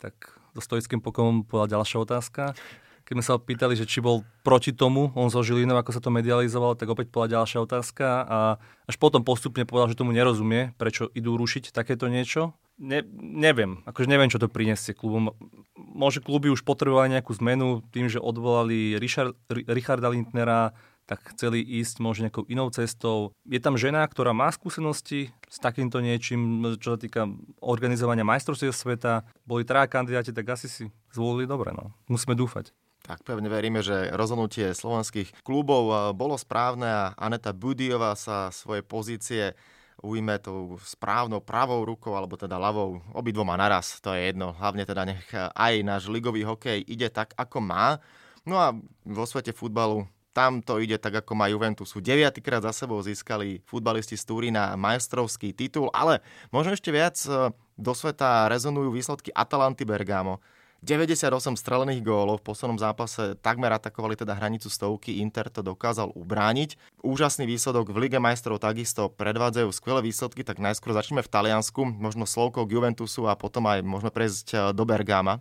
Tak 0.00 0.14
so 0.56 0.60
stoickým 0.60 1.00
pokom 1.04 1.44
povedala 1.44 1.80
ďalšia 1.80 1.98
otázka. 2.00 2.56
Keď 3.02 3.12
sme 3.18 3.24
sa 3.24 3.34
pýtali, 3.36 3.74
že 3.74 3.84
či 3.84 3.98
bol 3.98 4.22
proti 4.46 4.70
tomu, 4.70 5.10
on 5.18 5.28
zo 5.28 5.42
Žilinou, 5.42 5.74
ako 5.74 5.90
sa 5.90 6.00
to 6.00 6.14
medializovalo, 6.14 6.78
tak 6.78 6.86
opäť 6.86 7.10
povedala 7.10 7.42
ďalšia 7.42 7.58
otázka 7.66 8.06
a 8.24 8.38
až 8.86 8.96
potom 8.96 9.26
postupne 9.26 9.66
povedal, 9.66 9.90
že 9.90 9.98
tomu 9.98 10.14
nerozumie, 10.14 10.72
prečo 10.78 11.10
idú 11.12 11.34
rušiť 11.34 11.74
takéto 11.74 12.06
niečo. 12.06 12.54
Ne, 12.80 13.04
neviem, 13.20 13.84
akože 13.84 14.08
neviem, 14.08 14.30
čo 14.32 14.40
to 14.40 14.48
prinesie 14.48 14.96
klubom. 14.96 15.34
Môže 15.76 16.22
kluby 16.24 16.48
už 16.48 16.64
potrebovali 16.64 17.12
nejakú 17.12 17.34
zmenu 17.42 17.84
tým, 17.92 18.08
že 18.08 18.22
odvolali 18.22 18.96
Richard, 18.96 19.36
Richarda 19.50 20.08
Lindnera, 20.08 20.72
tak 21.06 21.34
chceli 21.34 21.60
ísť 21.60 21.98
možno 21.98 22.30
nejakou 22.30 22.46
inou 22.46 22.70
cestou. 22.70 23.34
Je 23.44 23.58
tam 23.58 23.74
žena, 23.74 24.06
ktorá 24.06 24.30
má 24.30 24.48
skúsenosti 24.54 25.34
s 25.50 25.58
takýmto 25.58 25.98
niečím, 25.98 26.62
čo 26.78 26.94
sa 26.94 26.98
týka 26.98 27.28
organizovania 27.58 28.24
majstrovstiev 28.24 28.72
sveta. 28.72 29.26
Boli 29.44 29.66
traja 29.66 29.90
kandidáti, 29.90 30.30
tak 30.30 30.54
asi 30.54 30.70
si 30.70 30.84
zvolili 31.10 31.44
dobre. 31.44 31.74
No. 31.74 31.92
Musíme 32.06 32.38
dúfať. 32.38 32.70
Tak 33.02 33.26
pevne 33.26 33.50
veríme, 33.50 33.82
že 33.82 34.14
rozhodnutie 34.14 34.70
slovenských 34.70 35.42
klubov 35.42 36.14
bolo 36.14 36.38
správne 36.38 36.86
a 36.86 37.04
Aneta 37.18 37.50
Budiová 37.50 38.14
sa 38.14 38.54
svoje 38.54 38.86
pozície 38.86 39.58
ujme 40.02 40.34
tou 40.42 40.82
správnou 40.82 41.38
pravou 41.38 41.86
rukou, 41.86 42.18
alebo 42.18 42.34
teda 42.34 42.58
ľavou, 42.58 42.98
obidvoma 43.14 43.54
naraz, 43.54 44.02
to 44.02 44.10
je 44.10 44.34
jedno. 44.34 44.50
Hlavne 44.58 44.82
teda 44.82 45.06
nech 45.06 45.22
aj 45.34 45.74
náš 45.86 46.10
ligový 46.10 46.42
hokej 46.42 46.82
ide 46.82 47.06
tak, 47.06 47.34
ako 47.38 47.62
má. 47.62 48.02
No 48.42 48.58
a 48.58 48.74
vo 49.06 49.24
svete 49.26 49.54
futbalu 49.54 50.10
tam 50.32 50.64
to 50.64 50.80
ide 50.80 50.96
tak, 50.96 51.22
ako 51.22 51.36
má 51.36 51.46
Juventus. 51.52 51.92
Sú 51.92 52.00
deviatýkrát 52.00 52.64
za 52.64 52.72
sebou 52.72 52.98
získali 53.04 53.60
futbalisti 53.68 54.16
z 54.16 54.24
Turína 54.24 54.72
majstrovský 54.80 55.52
titul, 55.52 55.92
ale 55.92 56.24
možno 56.48 56.72
ešte 56.72 56.88
viac 56.88 57.20
e, 57.28 57.52
do 57.76 57.92
sveta 57.92 58.48
rezonujú 58.48 58.92
výsledky 58.96 59.28
Atalanty 59.30 59.84
Bergamo. 59.84 60.40
98 60.82 61.54
strelených 61.54 62.02
gólov 62.02 62.42
v 62.42 62.50
poslednom 62.50 62.74
zápase 62.74 63.38
takmer 63.38 63.70
atakovali 63.70 64.18
teda 64.18 64.34
hranicu 64.34 64.66
stovky, 64.66 65.22
Inter 65.22 65.46
to 65.46 65.62
dokázal 65.62 66.10
ubrániť. 66.10 66.74
Úžasný 67.06 67.46
výsledok 67.46 67.94
v 67.94 68.10
Lige 68.10 68.18
majstrov 68.18 68.58
takisto 68.58 69.06
predvádzajú 69.14 69.70
skvelé 69.70 70.10
výsledky, 70.10 70.42
tak 70.42 70.58
najskôr 70.58 70.90
začneme 70.90 71.22
v 71.22 71.30
Taliansku, 71.30 71.86
možno 71.86 72.26
slovkou 72.26 72.66
k 72.66 72.74
Juventusu 72.74 73.30
a 73.30 73.38
potom 73.38 73.62
aj 73.70 73.86
môžeme 73.86 74.10
prejsť 74.10 74.46
e, 74.50 74.56
do 74.74 74.82
Bergama. 74.82 75.38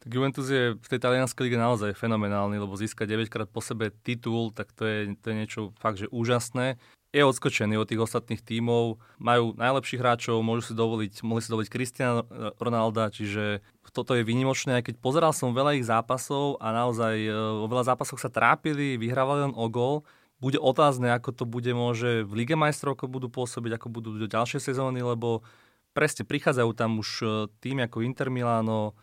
Tak 0.00 0.08
Juventus 0.08 0.48
je 0.48 0.80
v 0.80 0.88
tej 0.88 1.00
talianskej 1.00 1.44
lige 1.44 1.60
naozaj 1.60 1.92
fenomenálny, 1.92 2.56
lebo 2.56 2.72
získať 2.72 3.04
9 3.04 3.28
krát 3.28 3.48
po 3.52 3.60
sebe 3.60 3.92
titul, 4.00 4.48
tak 4.48 4.72
to 4.72 4.88
je, 4.88 5.12
to 5.20 5.26
je 5.28 5.36
niečo 5.36 5.60
fakt, 5.76 6.00
že 6.00 6.08
úžasné. 6.08 6.80
Je 7.10 7.26
odskočený 7.26 7.74
od 7.76 7.90
tých 7.90 8.00
ostatných 8.00 8.40
tímov, 8.40 9.02
majú 9.18 9.52
najlepších 9.58 9.98
hráčov, 9.98 10.46
môžu 10.46 10.72
si 10.72 10.74
dovoliť, 10.78 11.26
mohli 11.26 11.42
si 11.42 11.50
dovoliť 11.50 11.68
Cristiano 11.68 12.22
Ronalda, 12.56 13.10
čiže 13.10 13.60
toto 13.90 14.14
je 14.14 14.22
výnimočné, 14.22 14.78
aj 14.78 14.88
keď 14.88 14.94
pozeral 15.02 15.34
som 15.34 15.50
veľa 15.50 15.74
ich 15.74 15.84
zápasov 15.90 16.62
a 16.62 16.70
naozaj 16.70 17.26
vo 17.34 17.66
veľa 17.66 17.90
zápasoch 17.90 18.22
sa 18.22 18.30
trápili, 18.30 18.94
vyhrávali 18.94 19.50
len 19.50 19.54
o 19.58 19.66
gol. 19.66 20.06
Bude 20.38 20.56
otázne, 20.56 21.12
ako 21.12 21.34
to 21.34 21.44
bude 21.44 21.68
môže 21.74 22.24
v 22.24 22.32
Lige 22.32 22.56
majstrov, 22.56 22.96
ako 22.96 23.10
budú 23.10 23.28
pôsobiť, 23.28 23.76
ako 23.76 23.88
budú 23.90 24.16
do 24.16 24.30
ďalšie 24.30 24.62
sezóny, 24.62 25.02
lebo 25.04 25.44
presne 25.92 26.24
prichádzajú 26.24 26.70
tam 26.72 27.02
už 27.02 27.08
e, 27.20 27.26
tým 27.60 27.82
ako 27.84 28.06
Inter 28.06 28.30
Milano, 28.32 28.94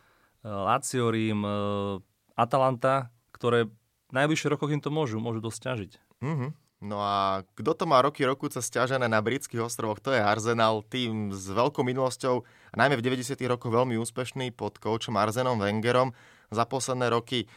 Lazio, 0.48 1.12
Rím, 1.12 1.44
e, 1.44 1.51
Atalanta, 2.39 3.12
ktoré 3.36 3.68
v 4.08 4.13
najbližších 4.16 4.51
rokoch 4.56 4.72
im 4.72 4.80
to 4.80 4.88
môžu, 4.88 5.20
môžu 5.20 5.44
dosť 5.44 5.60
ťažiť. 5.60 5.92
Mm-hmm. 6.24 6.51
No 6.77 7.01
a 7.01 7.42
kto 7.58 7.74
to 7.74 7.89
má 7.89 8.06
roky 8.06 8.22
sa 8.54 8.62
stiažené 8.62 9.10
na 9.10 9.18
britských 9.18 9.66
ostrovoch, 9.66 9.98
to 9.98 10.13
je 10.13 10.22
Arsenal, 10.22 10.86
tým 10.86 11.34
s 11.34 11.50
veľkou 11.50 11.82
minulosťou, 11.82 12.46
najmä 12.77 13.01
v 13.01 13.06
90. 13.18 13.34
rokoch 13.50 13.74
veľmi 13.74 13.98
úspešný 13.98 14.54
pod 14.54 14.77
koučom 14.77 15.18
Arsenom 15.18 15.58
Wengerom. 15.58 16.13
Za 16.54 16.70
posledné 16.70 17.10
roky 17.10 17.50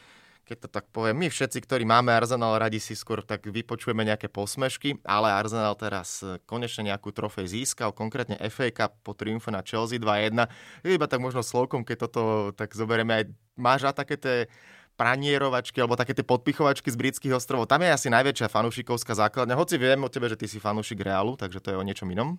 keď 0.51 0.67
to 0.67 0.69
tak 0.69 0.91
poviem, 0.91 1.15
my 1.15 1.31
všetci, 1.31 1.63
ktorí 1.63 1.87
máme 1.87 2.11
Arsenal 2.11 2.59
radi 2.59 2.75
si 2.83 2.91
skôr 2.91 3.23
tak 3.23 3.47
vypočujeme 3.47 4.03
nejaké 4.03 4.27
posmešky, 4.27 4.99
ale 5.07 5.31
Arsenal 5.31 5.79
teraz 5.79 6.19
e, 6.19 6.43
konečne 6.43 6.91
nejakú 6.91 7.15
trofej 7.15 7.47
získal, 7.47 7.95
konkrétne 7.95 8.35
FA 8.51 8.67
Cup 8.75 8.99
po 8.99 9.15
triumfe 9.15 9.47
na 9.47 9.63
Chelsea 9.63 9.95
2-1. 9.95 10.35
Iba 10.83 11.07
tak 11.07 11.23
možno 11.23 11.39
slovkom, 11.39 11.87
keď 11.87 11.97
toto 12.03 12.51
tak 12.51 12.75
zoberieme 12.75 13.23
aj, 13.23 13.23
máš 13.55 13.87
a 13.87 13.95
také 13.95 14.19
tie 14.19 14.51
pranierovačky 14.99 15.79
alebo 15.79 15.95
také 15.95 16.11
tie 16.11 16.27
podpichovačky 16.27 16.91
z 16.91 16.99
britských 16.99 17.31
ostrovov. 17.39 17.71
Tam 17.71 17.79
je 17.79 17.95
asi 17.95 18.11
najväčšia 18.11 18.51
fanúšikovská 18.51 19.15
základňa. 19.15 19.55
Hoci 19.55 19.79
viem 19.79 20.03
o 20.03 20.11
tebe, 20.11 20.27
že 20.27 20.35
ty 20.35 20.51
si 20.51 20.59
fanúšik 20.59 20.99
Realu, 20.99 21.39
takže 21.39 21.63
to 21.63 21.71
je 21.71 21.79
o 21.79 21.87
niečom 21.87 22.11
inom. 22.11 22.35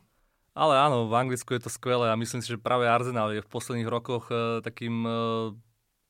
Ale 0.53 0.77
áno, 0.77 1.09
v 1.09 1.17
Anglicku 1.17 1.57
je 1.57 1.65
to 1.65 1.73
skvelé 1.73 2.13
a 2.13 2.21
myslím 2.21 2.45
si, 2.45 2.53
že 2.53 2.61
práve 2.61 2.85
Arsenal 2.85 3.33
je 3.33 3.41
v 3.41 3.49
posledných 3.49 3.89
rokoch 3.89 4.29
e, 4.29 4.61
takým 4.61 5.01
e, 5.01 5.13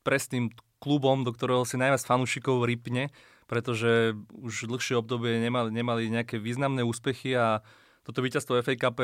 presným 0.03 0.51
klubom, 0.83 1.23
do 1.23 1.31
ktorého 1.31 1.63
si 1.63 1.79
najviac 1.79 2.03
fanúšikov 2.03 2.67
rypne, 2.67 3.15
pretože 3.47 4.19
už 4.35 4.67
dlhšie 4.67 4.99
obdobie 4.99 5.39
nemali, 5.39 5.71
nemali 5.71 6.11
nejaké 6.11 6.43
významné 6.43 6.83
úspechy 6.83 7.39
a 7.39 7.63
toto 8.03 8.19
víťazstvo 8.19 8.59
FA 8.67 8.75
Cup 8.75 8.99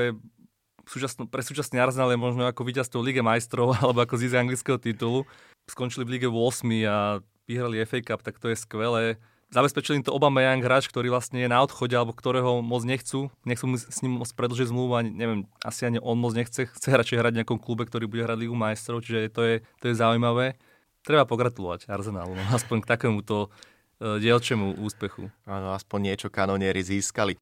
súčasno, 0.89 1.29
pre 1.29 1.45
súčasný 1.45 1.79
Arsenal 1.79 2.11
je 2.11 2.19
možno 2.19 2.49
ako 2.49 2.65
víťazstvo 2.65 2.99
Lige 3.05 3.21
majstrov 3.21 3.77
alebo 3.79 4.03
ako 4.03 4.17
zísť 4.17 4.41
anglického 4.41 4.81
titulu. 4.81 5.29
Skončili 5.69 6.09
v 6.09 6.19
Lige 6.19 6.29
8 6.33 6.65
a 6.89 7.21
vyhrali 7.45 7.85
FA 7.85 8.01
Cup, 8.01 8.25
tak 8.25 8.41
to 8.41 8.49
je 8.49 8.57
skvelé. 8.57 9.21
Zabezpečili 9.49 10.01
im 10.01 10.05
to 10.05 10.13
Young 10.13 10.61
hráč, 10.61 10.93
ktorý 10.93 11.09
vlastne 11.09 11.41
je 11.41 11.49
na 11.49 11.65
odchode, 11.65 11.97
alebo 11.97 12.13
ktorého 12.13 12.61
moc 12.61 12.85
nechcú. 12.85 13.33
Nechcú 13.49 13.65
s 13.81 14.05
ním 14.05 14.21
moc 14.21 14.29
predlžiť 14.37 14.69
zmluvu, 14.69 14.93
ani, 14.93 15.09
neviem, 15.09 15.41
asi 15.65 15.89
ani 15.89 15.97
on 16.05 16.21
moc 16.21 16.37
nechce. 16.37 16.69
Chce 16.69 16.89
radšej 16.93 17.17
hrať 17.17 17.33
v 17.33 17.39
nejakom 17.41 17.57
klube, 17.57 17.89
ktorý 17.89 18.05
bude 18.05 18.29
hrať 18.29 18.45
Ligu 18.45 18.53
majstrov, 18.53 19.01
čiže 19.01 19.33
to 19.33 19.41
je, 19.49 19.55
to 19.81 19.89
je 19.89 19.95
zaujímavé 19.97 20.61
treba 21.09 21.25
pogratulovať 21.25 21.89
Arsenalu, 21.89 22.37
no, 22.37 22.45
aspoň 22.53 22.85
k 22.85 22.91
takémuto 22.93 23.49
uh, 23.49 24.21
dielčemu 24.21 24.77
úspechu. 24.85 25.33
Áno, 25.49 25.73
aspoň 25.73 26.13
niečo 26.13 26.29
kanonieri 26.29 26.85
získali. 26.85 27.41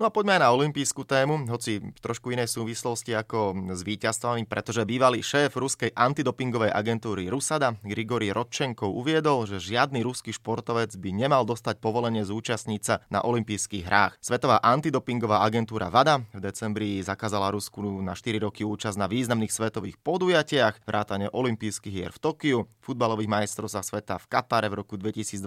No 0.00 0.08
a 0.08 0.16
poďme 0.16 0.40
aj 0.40 0.48
na 0.48 0.56
olympijskú 0.56 1.04
tému, 1.04 1.44
hoci 1.52 1.84
trošku 2.00 2.32
inej 2.32 2.48
súvislosti 2.48 3.12
ako 3.12 3.68
s 3.68 3.84
víťazstvami, 3.84 4.48
pretože 4.48 4.80
bývalý 4.88 5.20
šéf 5.20 5.52
ruskej 5.52 5.92
antidopingovej 5.92 6.72
agentúry 6.72 7.28
Rusada, 7.28 7.76
Grigori 7.84 8.32
Rodčenkov, 8.32 8.96
uviedol, 8.96 9.44
že 9.44 9.60
žiadny 9.60 10.00
ruský 10.00 10.32
športovec 10.32 10.96
by 10.96 11.12
nemal 11.12 11.44
dostať 11.44 11.84
povolenie 11.84 12.24
zúčastniť 12.24 12.80
sa 12.80 13.04
na 13.12 13.20
olympijských 13.20 13.84
hrách. 13.84 14.16
Svetová 14.24 14.64
antidopingová 14.64 15.44
agentúra 15.44 15.92
VADA 15.92 16.24
v 16.32 16.48
decembri 16.48 17.04
zakázala 17.04 17.52
Rusku 17.52 17.84
na 18.00 18.16
4 18.16 18.40
roky 18.40 18.64
účasť 18.64 18.96
na 18.96 19.04
významných 19.04 19.52
svetových 19.52 20.00
podujatiach, 20.00 20.80
vrátane 20.88 21.28
olympijských 21.28 21.92
hier 21.92 22.12
v 22.16 22.24
Tokiu, 22.24 22.58
futbalových 22.80 23.28
majstrovstvách 23.28 23.84
sveta 23.84 24.16
v 24.16 24.32
Katare 24.32 24.72
v 24.72 24.80
roku 24.80 24.96
2022, 24.96 25.44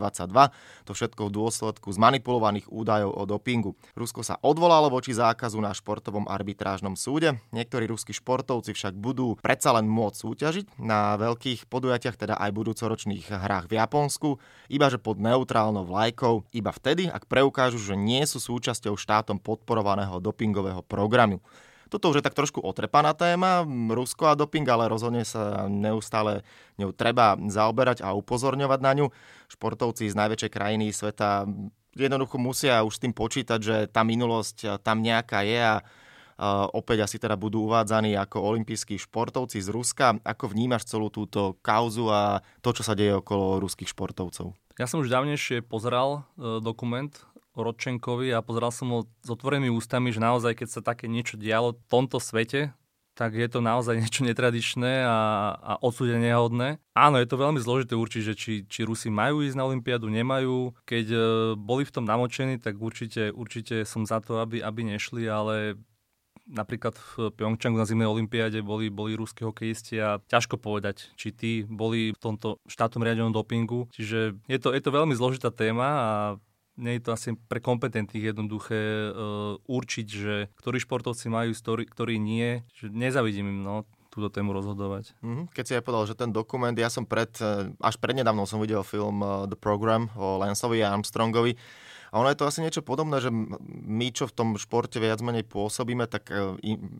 to 0.86 0.93
všetko 0.93 1.22
v 1.25 1.31
dôsledku 1.41 1.89
zmanipulovaných 1.89 2.69
údajov 2.69 3.17
o 3.17 3.25
dopingu. 3.25 3.74
Rusko 3.98 4.22
sa 4.22 4.42
odvolalo 4.43 4.91
voči 4.91 5.15
zákazu 5.15 5.57
na 5.63 5.71
športovom 5.71 6.27
arbitrážnom 6.27 7.00
súde. 7.00 7.39
Niektorí 7.55 7.88
ruskí 7.88 8.12
športovci 8.12 8.75
však 8.75 8.93
budú 8.93 9.39
predsa 9.39 9.71
len 9.71 9.88
môcť 9.88 10.19
súťažiť 10.19 10.65
na 10.83 11.15
veľkých 11.15 11.71
podujatiach, 11.71 12.19
teda 12.19 12.35
aj 12.35 12.51
budúcoročných 12.51 13.31
hrách 13.31 13.71
v 13.71 13.79
Japonsku, 13.79 14.29
iba 14.67 14.91
že 14.91 15.00
pod 15.00 15.23
neutrálnou 15.23 15.88
vlajkou, 15.88 16.43
iba 16.51 16.75
vtedy, 16.75 17.07
ak 17.07 17.31
preukážu, 17.31 17.79
že 17.79 17.95
nie 17.95 18.21
sú 18.27 18.43
súčasťou 18.43 19.00
štátom 19.00 19.39
podporovaného 19.39 20.19
dopingového 20.19 20.83
programu. 20.83 21.39
Toto 21.88 22.09
už 22.09 22.19
je 22.19 22.25
tak 22.25 22.33
trošku 22.33 22.57
otrepaná 22.57 23.13
téma, 23.13 23.62
Rusko 23.69 24.25
a 24.25 24.33
doping, 24.33 24.65
ale 24.65 24.89
rozhodne 24.89 25.21
sa 25.21 25.69
neustále 25.69 26.41
ňou 26.81 26.89
treba 26.89 27.38
zaoberať 27.38 28.01
a 28.01 28.17
upozorňovať 28.17 28.79
na 28.81 28.91
ňu. 28.97 29.05
Športovci 29.45 30.09
z 30.09 30.17
najväčšej 30.17 30.50
krajiny 30.50 30.89
sveta 30.89 31.45
jednoducho 31.95 32.38
musia 32.41 32.81
už 32.83 32.97
s 32.97 33.01
tým 33.01 33.13
počítať, 33.13 33.59
že 33.62 33.75
tá 33.89 34.01
minulosť 34.01 34.57
eh, 34.65 34.69
tam 34.81 35.01
nejaká 35.01 35.45
je 35.45 35.62
a 35.62 35.75
Uh, 36.33 36.65
opäť 36.73 37.05
asi 37.05 37.21
teda 37.21 37.38
budú 37.38 37.69
uvádzaní 37.69 38.17
ako 38.17 38.41
olimpijskí 38.41 38.97
športovci 38.97 39.62
z 39.62 39.69
Ruska. 39.69 40.17
Ako 40.25 40.50
vnímaš 40.50 40.89
celú 40.89 41.13
túto 41.13 41.62
kauzu 41.62 42.09
a 42.09 42.41
to, 42.65 42.73
čo 42.73 42.81
sa 42.81 42.97
deje 42.97 43.21
okolo 43.21 43.62
ruských 43.62 43.93
športovcov? 43.93 44.57
Ja 44.81 44.89
som 44.89 45.05
už 45.05 45.13
dávnejšie 45.13 45.62
pozeral 45.62 46.25
uh, 46.25 46.57
dokument 46.57 47.13
o 47.53 47.62
Rodčenkovi 47.62 48.33
a 48.33 48.41
pozeral 48.41 48.73
som 48.73 48.89
ho 48.89 49.00
s 49.05 49.29
otvorenými 49.29 49.69
ústami, 49.77 50.09
že 50.09 50.17
naozaj, 50.17 50.57
keď 50.57 50.67
sa 50.73 50.81
také 50.81 51.05
niečo 51.05 51.38
dialo 51.38 51.77
v 51.77 51.85
tomto 51.85 52.17
svete, 52.17 52.73
tak 53.13 53.38
je 53.38 53.48
to 53.50 53.62
naozaj 53.62 53.98
niečo 54.01 54.25
netradičné 54.25 55.05
a, 55.05 55.20
a 55.58 55.74
odsúdenia 55.82 56.38
hodné. 56.38 56.82
Áno, 56.98 57.17
je 57.22 57.29
to 57.29 57.41
veľmi 57.41 57.62
zložité 57.62 57.93
určiť, 57.98 58.22
že 58.22 58.34
či, 58.34 58.53
či 58.65 58.86
Rusi 58.86 59.10
majú 59.13 59.41
ísť 59.46 59.58
na 59.58 59.65
Olympiádu, 59.65 60.10
nemajú. 60.10 60.74
Keď 60.86 61.05
e, 61.10 61.20
boli 61.58 61.86
v 61.86 61.93
tom 61.93 62.05
namočení, 62.05 62.62
tak 62.62 62.77
určite, 62.77 63.34
určite 63.34 63.86
som 63.86 64.05
za 64.05 64.22
to, 64.22 64.41
aby, 64.41 64.62
aby 64.62 64.82
nešli, 64.86 65.25
ale 65.29 65.77
napríklad 66.50 66.96
v 66.98 67.32
Pyeongchangu 67.39 67.79
na 67.79 67.88
zimnej 67.88 68.10
olympiáde 68.10 68.60
boli, 68.60 68.91
boli 68.91 69.15
ruské 69.15 69.48
hokejisti 69.48 69.96
a 70.03 70.20
ťažko 70.27 70.60
povedať, 70.60 71.15
či 71.15 71.32
tí 71.32 71.51
boli 71.63 72.12
v 72.12 72.20
tomto 72.20 72.60
štátom 72.67 73.00
riadenom 73.00 73.32
dopingu. 73.32 73.88
Čiže 73.96 74.36
je 74.51 74.60
to, 74.60 74.75
je 74.75 74.82
to 74.84 74.91
veľmi 74.91 75.15
zložitá 75.15 75.55
téma 75.55 75.88
a 75.88 76.12
nie 76.77 76.97
je 76.97 77.03
to 77.05 77.11
asi 77.13 77.29
pre 77.37 77.61
kompetentných 77.61 78.33
jednoduché 78.33 79.09
uh, 79.09 79.57
určiť, 79.69 80.07
že 80.07 80.35
ktorí 80.57 80.81
športovci 80.81 81.29
majú, 81.29 81.53
story, 81.53 81.85
ktorí 81.85 82.17
nie. 82.17 82.65
Že 82.77 82.93
nezavidím 82.93 83.45
im 83.49 83.59
no, 83.61 83.75
túto 84.09 84.29
tému 84.29 84.53
rozhodovať. 84.53 85.13
Mm-hmm. 85.21 85.45
Keď 85.53 85.63
si 85.65 85.75
aj 85.77 85.83
povedal, 85.85 86.05
že 86.09 86.17
ten 86.17 86.29
dokument, 86.29 86.73
ja 86.77 86.89
som 86.89 87.05
pred, 87.05 87.33
eh, 87.41 87.73
až 87.81 87.97
prednedávno 87.97 88.45
som 88.45 88.61
videl 88.61 88.85
film 88.85 89.25
uh, 89.25 89.49
The 89.49 89.57
Program 89.57 90.09
o 90.13 90.37
Lanceovi 90.37 90.85
a 90.85 90.93
Armstrongovi 90.93 91.57
a 92.13 92.21
ono 92.21 92.29
je 92.29 92.37
to 92.37 92.45
asi 92.45 92.61
niečo 92.61 92.85
podobné, 92.85 93.17
že 93.17 93.33
my, 93.33 94.13
čo 94.13 94.29
v 94.29 94.37
tom 94.37 94.49
športe 94.53 95.01
viac 95.01 95.17
menej 95.25 95.49
pôsobíme, 95.49 96.05
tak 96.05 96.29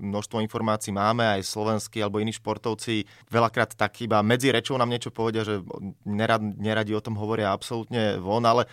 množstvo 0.02 0.42
informácií 0.42 0.90
máme, 0.90 1.38
aj 1.38 1.46
slovenskí 1.46 2.02
alebo 2.02 2.18
iní 2.18 2.34
športovci 2.34 3.06
veľakrát 3.30 3.78
tak 3.78 3.94
iba 4.02 4.26
medzi 4.26 4.50
rečou 4.50 4.74
nám 4.74 4.90
niečo 4.90 5.14
povedia, 5.14 5.46
že 5.46 5.62
nerad, 6.02 6.42
neradi 6.42 6.98
o 6.98 7.06
tom 7.06 7.14
hovoria 7.14 7.54
absolútne 7.54 8.18
von, 8.18 8.42
ale 8.42 8.66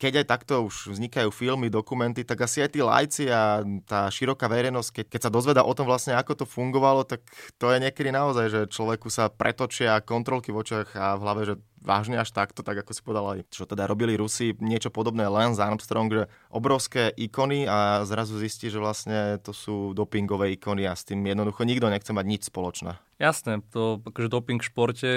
keď 0.00 0.24
aj 0.24 0.26
takto 0.32 0.64
už 0.64 0.96
vznikajú 0.96 1.28
filmy, 1.28 1.68
dokumenty, 1.68 2.24
tak 2.24 2.48
asi 2.48 2.64
aj 2.64 2.70
tí 2.72 2.80
lajci 2.80 3.28
a 3.28 3.60
tá 3.84 4.08
široká 4.08 4.48
verejnosť, 4.48 4.90
keď, 4.96 5.06
keď 5.12 5.20
sa 5.28 5.30
dozvedá 5.30 5.60
o 5.60 5.76
tom 5.76 5.84
vlastne, 5.84 6.16
ako 6.16 6.40
to 6.40 6.46
fungovalo, 6.48 7.04
tak 7.04 7.20
to 7.60 7.68
je 7.68 7.84
niekedy 7.84 8.08
naozaj, 8.08 8.46
že 8.48 8.60
človeku 8.72 9.12
sa 9.12 9.28
pretočia 9.28 10.00
kontrolky 10.00 10.56
v 10.56 10.64
očiach 10.64 10.88
a 10.96 11.20
v 11.20 11.20
hlave, 11.20 11.42
že 11.44 11.54
vážne 11.84 12.16
až 12.16 12.32
takto, 12.32 12.64
tak 12.64 12.80
ako 12.80 12.92
si 12.96 13.02
povedal 13.04 13.44
čo 13.52 13.68
teda 13.68 13.84
robili 13.84 14.16
Rusi, 14.16 14.56
niečo 14.56 14.88
podobné 14.88 15.28
len 15.28 15.52
z 15.52 15.60
Armstrong, 15.60 16.08
že 16.08 16.24
obrovské 16.48 17.12
ikony 17.20 17.68
a 17.68 18.04
zrazu 18.08 18.40
zistí, 18.40 18.72
že 18.72 18.80
vlastne 18.80 19.36
to 19.44 19.52
sú 19.52 19.92
dopingové 19.92 20.56
ikony 20.56 20.88
a 20.88 20.96
s 20.96 21.04
tým 21.04 21.20
jednoducho 21.24 21.64
nikto 21.68 21.92
nechce 21.92 22.12
mať 22.12 22.24
nič 22.24 22.42
spoločné. 22.48 22.96
Jasné, 23.20 23.60
to 23.68 24.00
akože 24.00 24.32
doping 24.32 24.60
v 24.64 24.68
športe 24.68 25.10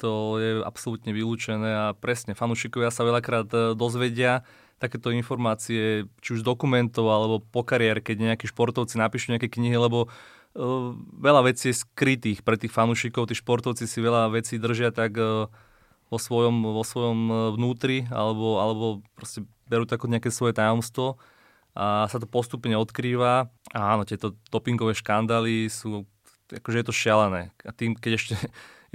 to 0.00 0.40
je 0.40 0.50
absolútne 0.64 1.12
vylúčené 1.12 1.68
a 1.68 1.86
presne, 1.92 2.32
fanúšikovia 2.32 2.88
sa 2.88 3.04
veľakrát 3.04 3.48
e, 3.52 3.58
dozvedia 3.76 4.48
takéto 4.80 5.12
informácie, 5.12 6.08
či 6.24 6.28
už 6.32 6.40
dokumentov 6.40 7.04
alebo 7.12 7.44
po 7.44 7.60
kariér, 7.60 8.00
keď 8.00 8.32
nejakí 8.32 8.48
športovci 8.48 8.96
napíšu 8.96 9.36
nejaké 9.36 9.52
knihy, 9.52 9.76
lebo 9.76 10.08
uh, 10.08 10.96
veľa 11.20 11.52
vecí 11.52 11.68
je 11.68 11.84
skrytých 11.84 12.40
pre 12.40 12.56
tých 12.56 12.72
fanúšikov, 12.72 13.28
tí 13.28 13.36
športovci 13.36 13.84
si 13.84 14.00
veľa 14.00 14.32
vecí 14.32 14.56
držia 14.56 14.88
tak 14.88 15.20
uh, 15.20 15.52
vo 16.08 16.16
svojom, 16.16 16.64
vo 16.64 16.80
svojom 16.80 17.52
vnútri 17.60 18.08
alebo, 18.08 18.56
alebo 18.56 19.04
proste 19.14 19.44
berú 19.68 19.84
to 19.84 20.00
nejaké 20.00 20.32
svoje 20.32 20.56
tajomstvo 20.56 21.20
a 21.76 22.10
sa 22.10 22.18
to 22.18 22.26
postupne 22.26 22.74
odkrýva. 22.74 23.46
A 23.70 23.80
áno, 23.94 24.02
tieto 24.02 24.34
dopingové 24.50 24.98
škandály 24.98 25.70
sú, 25.70 26.02
akože 26.50 26.82
je 26.82 26.86
to 26.86 26.94
šialené. 26.94 27.54
A 27.62 27.70
tým, 27.70 27.94
keď 27.94 28.12
ešte 28.18 28.34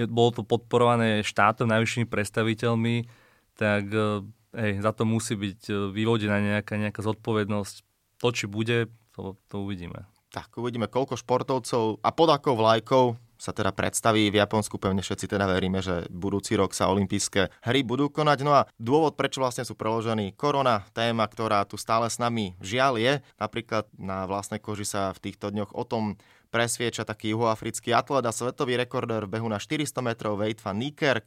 bolo 0.04 0.30
to 0.36 0.42
podporované 0.44 1.24
štátom, 1.24 1.72
najvyššími 1.72 2.08
predstaviteľmi, 2.08 3.08
tak 3.56 3.84
e, 3.90 4.28
hej, 4.56 4.72
za 4.84 4.92
to 4.92 5.08
musí 5.08 5.40
byť 5.40 5.60
e, 5.72 5.74
vyvodená 5.96 6.38
nejaká, 6.44 6.76
nejaká 6.76 7.00
zodpovednosť. 7.04 7.76
To, 8.24 8.28
či 8.32 8.48
bude, 8.48 8.92
to, 9.16 9.40
to 9.48 9.56
uvidíme. 9.64 10.08
Tak, 10.36 10.60
uvidíme, 10.60 10.92
koľko 10.92 11.16
športovcov 11.16 12.04
a 12.04 12.10
pod 12.12 12.30
akou 12.32 12.60
vlajkou 12.60 13.16
sa 13.36 13.52
teda 13.52 13.72
predstaví 13.76 14.32
v 14.32 14.40
Japonsku. 14.40 14.80
Pevne 14.80 15.04
všetci 15.04 15.30
teda 15.30 15.46
veríme, 15.48 15.80
že 15.80 16.08
budúci 16.12 16.56
rok 16.58 16.76
sa 16.76 16.92
olympijské 16.92 17.52
hry 17.64 17.82
budú 17.86 18.10
konať. 18.10 18.40
No 18.44 18.56
a 18.56 18.68
dôvod, 18.80 19.16
prečo 19.20 19.44
vlastne 19.44 19.68
sú 19.68 19.78
preložení 19.78 20.34
korona, 20.34 20.84
téma, 20.92 21.28
ktorá 21.28 21.64
tu 21.68 21.76
stále 21.76 22.08
s 22.10 22.18
nami 22.20 22.56
žiaľ 22.64 23.00
je. 23.00 23.14
Napríklad 23.38 23.88
na 23.96 24.26
vlastnej 24.26 24.60
koži 24.60 24.88
sa 24.88 25.12
v 25.14 25.32
týchto 25.32 25.52
dňoch 25.52 25.76
o 25.76 25.84
tom 25.86 26.20
presvieča 26.56 27.04
taký 27.04 27.36
juhoafrický 27.36 27.92
atlet 27.92 28.24
a 28.24 28.32
svetový 28.32 28.80
rekordér 28.80 29.28
v 29.28 29.36
behu 29.36 29.48
na 29.52 29.60
400 29.60 30.00
metrov 30.00 30.40
Wade 30.40 30.64
van. 30.64 30.80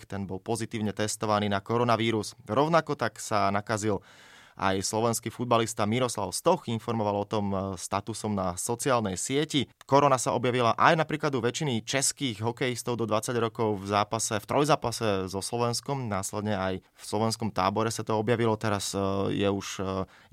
Ten 0.09 0.25
bol 0.25 0.41
pozitívne 0.41 0.97
testovaný 0.97 1.53
na 1.53 1.61
koronavírus. 1.61 2.33
Rovnako 2.49 2.97
tak 2.97 3.21
sa 3.21 3.53
nakazil 3.53 4.01
aj 4.59 4.83
slovenský 4.83 5.31
futbalista 5.31 5.87
Miroslav 5.87 6.35
Stoch 6.35 6.67
informoval 6.67 7.23
o 7.23 7.29
tom 7.31 7.47
e, 7.55 7.57
statusom 7.79 8.35
na 8.35 8.59
sociálnej 8.59 9.15
sieti. 9.15 9.71
Korona 9.87 10.19
sa 10.19 10.35
objavila 10.35 10.75
aj 10.75 10.99
napríklad 10.99 11.31
u 11.33 11.41
väčšiny 11.41 11.87
českých 11.87 12.43
hokejistov 12.43 12.99
do 12.99 13.07
20 13.07 13.39
rokov 13.39 13.79
v 13.79 13.87
zápase, 13.87 14.37
v 14.43 14.49
trojzápase 14.51 15.31
so 15.31 15.39
Slovenskom, 15.39 16.11
následne 16.11 16.59
aj 16.59 16.75
v 16.83 17.03
slovenskom 17.07 17.55
tábore 17.55 17.95
sa 17.95 18.03
to 18.03 18.19
objavilo. 18.19 18.59
Teraz 18.59 18.93
e, 18.93 19.01
je 19.39 19.49
už 19.49 19.67
e, 19.79 19.83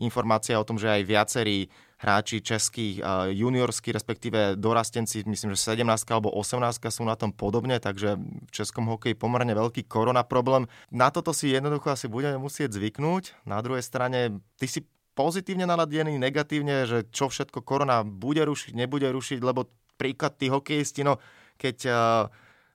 informácia 0.01 0.57
o 0.57 0.65
tom, 0.67 0.81
že 0.81 0.89
aj 0.89 1.01
viacerí 1.05 1.69
hráči 2.05 2.45
českí 2.45 3.01
juniorskí, 3.33 3.89
respektíve 3.89 4.53
dorastenci, 4.61 5.25
myslím, 5.25 5.57
že 5.57 5.73
17 5.73 5.89
alebo 6.13 6.29
18 6.29 6.77
sú 6.93 7.01
na 7.01 7.17
tom 7.17 7.33
podobne, 7.33 7.81
takže 7.81 8.21
v 8.21 8.51
českom 8.53 8.85
hokeji 8.85 9.17
pomerne 9.17 9.57
veľký 9.57 9.89
korona 9.89 10.21
problém. 10.21 10.69
Na 10.93 11.09
toto 11.09 11.33
si 11.33 11.49
jednoducho 11.49 11.89
asi 11.89 12.05
budeme 12.05 12.37
musieť 12.37 12.77
zvyknúť. 12.77 13.49
Na 13.49 13.57
druhej 13.65 13.81
strane, 13.81 14.37
ty 14.61 14.69
si 14.69 14.85
pozitívne 15.17 15.65
naladený, 15.65 16.13
negatívne, 16.21 16.85
že 16.85 17.09
čo 17.09 17.33
všetko 17.33 17.65
korona 17.65 18.05
bude 18.05 18.45
rušiť, 18.45 18.77
nebude 18.77 19.09
rušiť, 19.09 19.41
lebo 19.41 19.65
príklad 19.97 20.37
tí 20.37 20.53
hokejisti, 20.53 21.01
no 21.01 21.17
keď 21.57 21.89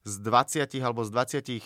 z 0.02 0.14
20 0.26 0.66
alebo 0.82 1.06
z 1.06 1.10
23 1.12 1.62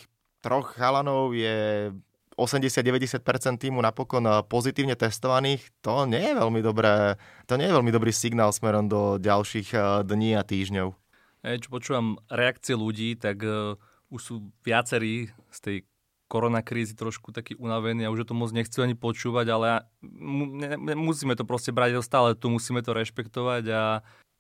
chalanov 0.77 1.33
je 1.33 1.89
80-90% 2.35 3.23
týmu 3.59 3.81
napokon 3.81 4.25
eh, 4.27 4.43
pozitívne 4.47 4.99
testovaných, 4.99 5.63
to 5.81 6.07
nie 6.07 6.23
je 6.23 6.35
veľmi 6.35 6.61
dobré, 6.61 7.19
to 7.47 7.55
nie 7.55 7.71
je 7.71 7.75
veľmi 7.75 7.93
dobrý 7.95 8.11
signál 8.11 8.51
smerom 8.51 8.91
do 8.91 9.17
ďalších 9.23 9.69
eh, 9.75 9.83
dní 10.03 10.35
a 10.35 10.43
týždňov. 10.43 10.89
Hey, 11.45 11.61
čo 11.61 11.69
počúvam 11.69 12.17
reakcie 12.33 12.73
ľudí, 12.73 13.21
tak 13.21 13.45
uh, 13.45 13.77
už 14.09 14.21
sú 14.25 14.35
viacerí 14.65 15.29
z 15.53 15.59
tej 15.61 15.77
koronakrízy 16.25 16.97
trošku 16.97 17.37
takí 17.37 17.53
unavení 17.61 18.09
a 18.09 18.11
už 18.11 18.25
to 18.25 18.33
moc 18.33 18.49
nechcú 18.49 18.81
ani 18.81 18.97
počúvať, 18.97 19.47
ale 19.53 19.85
mu, 20.01 20.49
ne, 20.49 20.97
musíme 20.97 21.37
to 21.37 21.45
proste 21.45 21.69
brať 21.71 22.01
stále 22.01 22.33
tu, 22.33 22.49
musíme 22.49 22.81
to 22.81 22.97
rešpektovať 22.97 23.65
a 23.71 23.83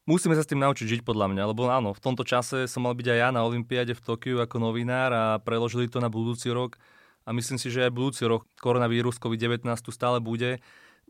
musíme 0.08 0.32
sa 0.32 0.42
s 0.42 0.50
tým 0.50 0.64
naučiť 0.64 0.96
žiť 0.96 1.00
podľa 1.04 1.36
mňa, 1.36 1.42
lebo 1.52 1.68
áno, 1.68 1.92
v 1.92 2.00
tomto 2.00 2.24
čase 2.24 2.64
som 2.64 2.88
mal 2.88 2.96
byť 2.96 3.06
aj 3.12 3.18
ja 3.20 3.28
na 3.28 3.44
Olympiáde 3.44 3.92
v 3.92 4.00
Tokiu 4.00 4.40
ako 4.40 4.56
novinár 4.64 5.12
a 5.12 5.24
preložili 5.44 5.92
to 5.92 6.00
na 6.00 6.08
budúci 6.08 6.48
rok 6.48 6.80
a 7.24 7.30
myslím 7.32 7.56
si, 7.56 7.72
že 7.72 7.88
aj 7.88 7.96
budúci 7.96 8.22
rok 8.28 8.44
koronavírus 8.60 9.16
COVID-19 9.16 9.64
tu 9.80 9.90
stále 9.90 10.20
bude. 10.20 10.60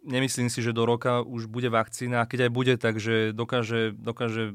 Nemyslím 0.07 0.46
si, 0.46 0.62
že 0.62 0.74
do 0.74 0.87
roka 0.87 1.27
už 1.27 1.50
bude 1.50 1.68
vakcína 1.68 2.22
a 2.22 2.29
keď 2.29 2.48
aj 2.48 2.50
bude, 2.55 2.74
takže 2.79 3.35
dokáže, 3.35 3.94
dokáže 3.98 4.55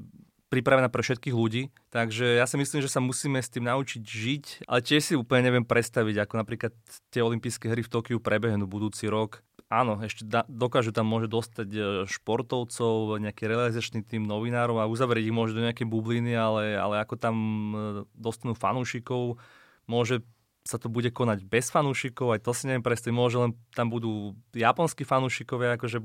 pripravená 0.49 0.89
pre 0.89 1.05
všetkých 1.05 1.35
ľudí. 1.37 1.69
Takže 1.93 2.41
ja 2.41 2.45
si 2.49 2.57
myslím, 2.57 2.81
že 2.81 2.89
sa 2.89 2.99
musíme 2.99 3.37
s 3.37 3.53
tým 3.53 3.69
naučiť 3.69 4.01
žiť, 4.01 4.45
ale 4.65 4.81
tiež 4.81 5.01
si 5.01 5.13
úplne 5.13 5.45
neviem 5.45 5.65
predstaviť, 5.65 6.25
ako 6.25 6.33
napríklad 6.41 6.73
tie 7.13 7.21
olympijské 7.21 7.69
hry 7.69 7.85
v 7.85 7.91
Tokiu 7.93 8.17
prebehnú 8.17 8.65
budúci 8.65 9.05
rok. 9.05 9.45
Áno, 9.69 10.01
ešte 10.01 10.25
da, 10.25 10.41
dokážu 10.49 10.89
tam 10.89 11.05
môže 11.05 11.29
dostať 11.29 11.69
e, 11.69 11.81
športovcov, 12.09 13.21
nejaký 13.21 13.45
realizačný 13.45 14.01
tým 14.01 14.25
novinárov 14.25 14.81
a 14.81 14.89
uzavrieť 14.89 15.29
ich 15.29 15.37
môže 15.37 15.53
do 15.53 15.61
nejakej 15.61 15.85
bubliny, 15.85 16.33
ale, 16.33 16.73
ale 16.73 16.97
ako 17.05 17.15
tam 17.21 17.35
e, 17.37 17.77
dostanú 18.17 18.57
fanúšikov, 18.57 19.37
môže 19.85 20.25
sa 20.69 20.77
to 20.77 20.85
bude 20.85 21.09
konať 21.09 21.41
bez 21.41 21.73
fanúšikov, 21.73 22.37
aj 22.37 22.45
to 22.45 22.53
si 22.53 22.69
neviem 22.69 22.85
predstaviť, 22.85 23.15
môže 23.17 23.41
len 23.41 23.57
tam 23.73 23.89
budú 23.89 24.37
japonskí 24.53 25.01
fanúšikovia, 25.01 25.81
akože 25.81 25.97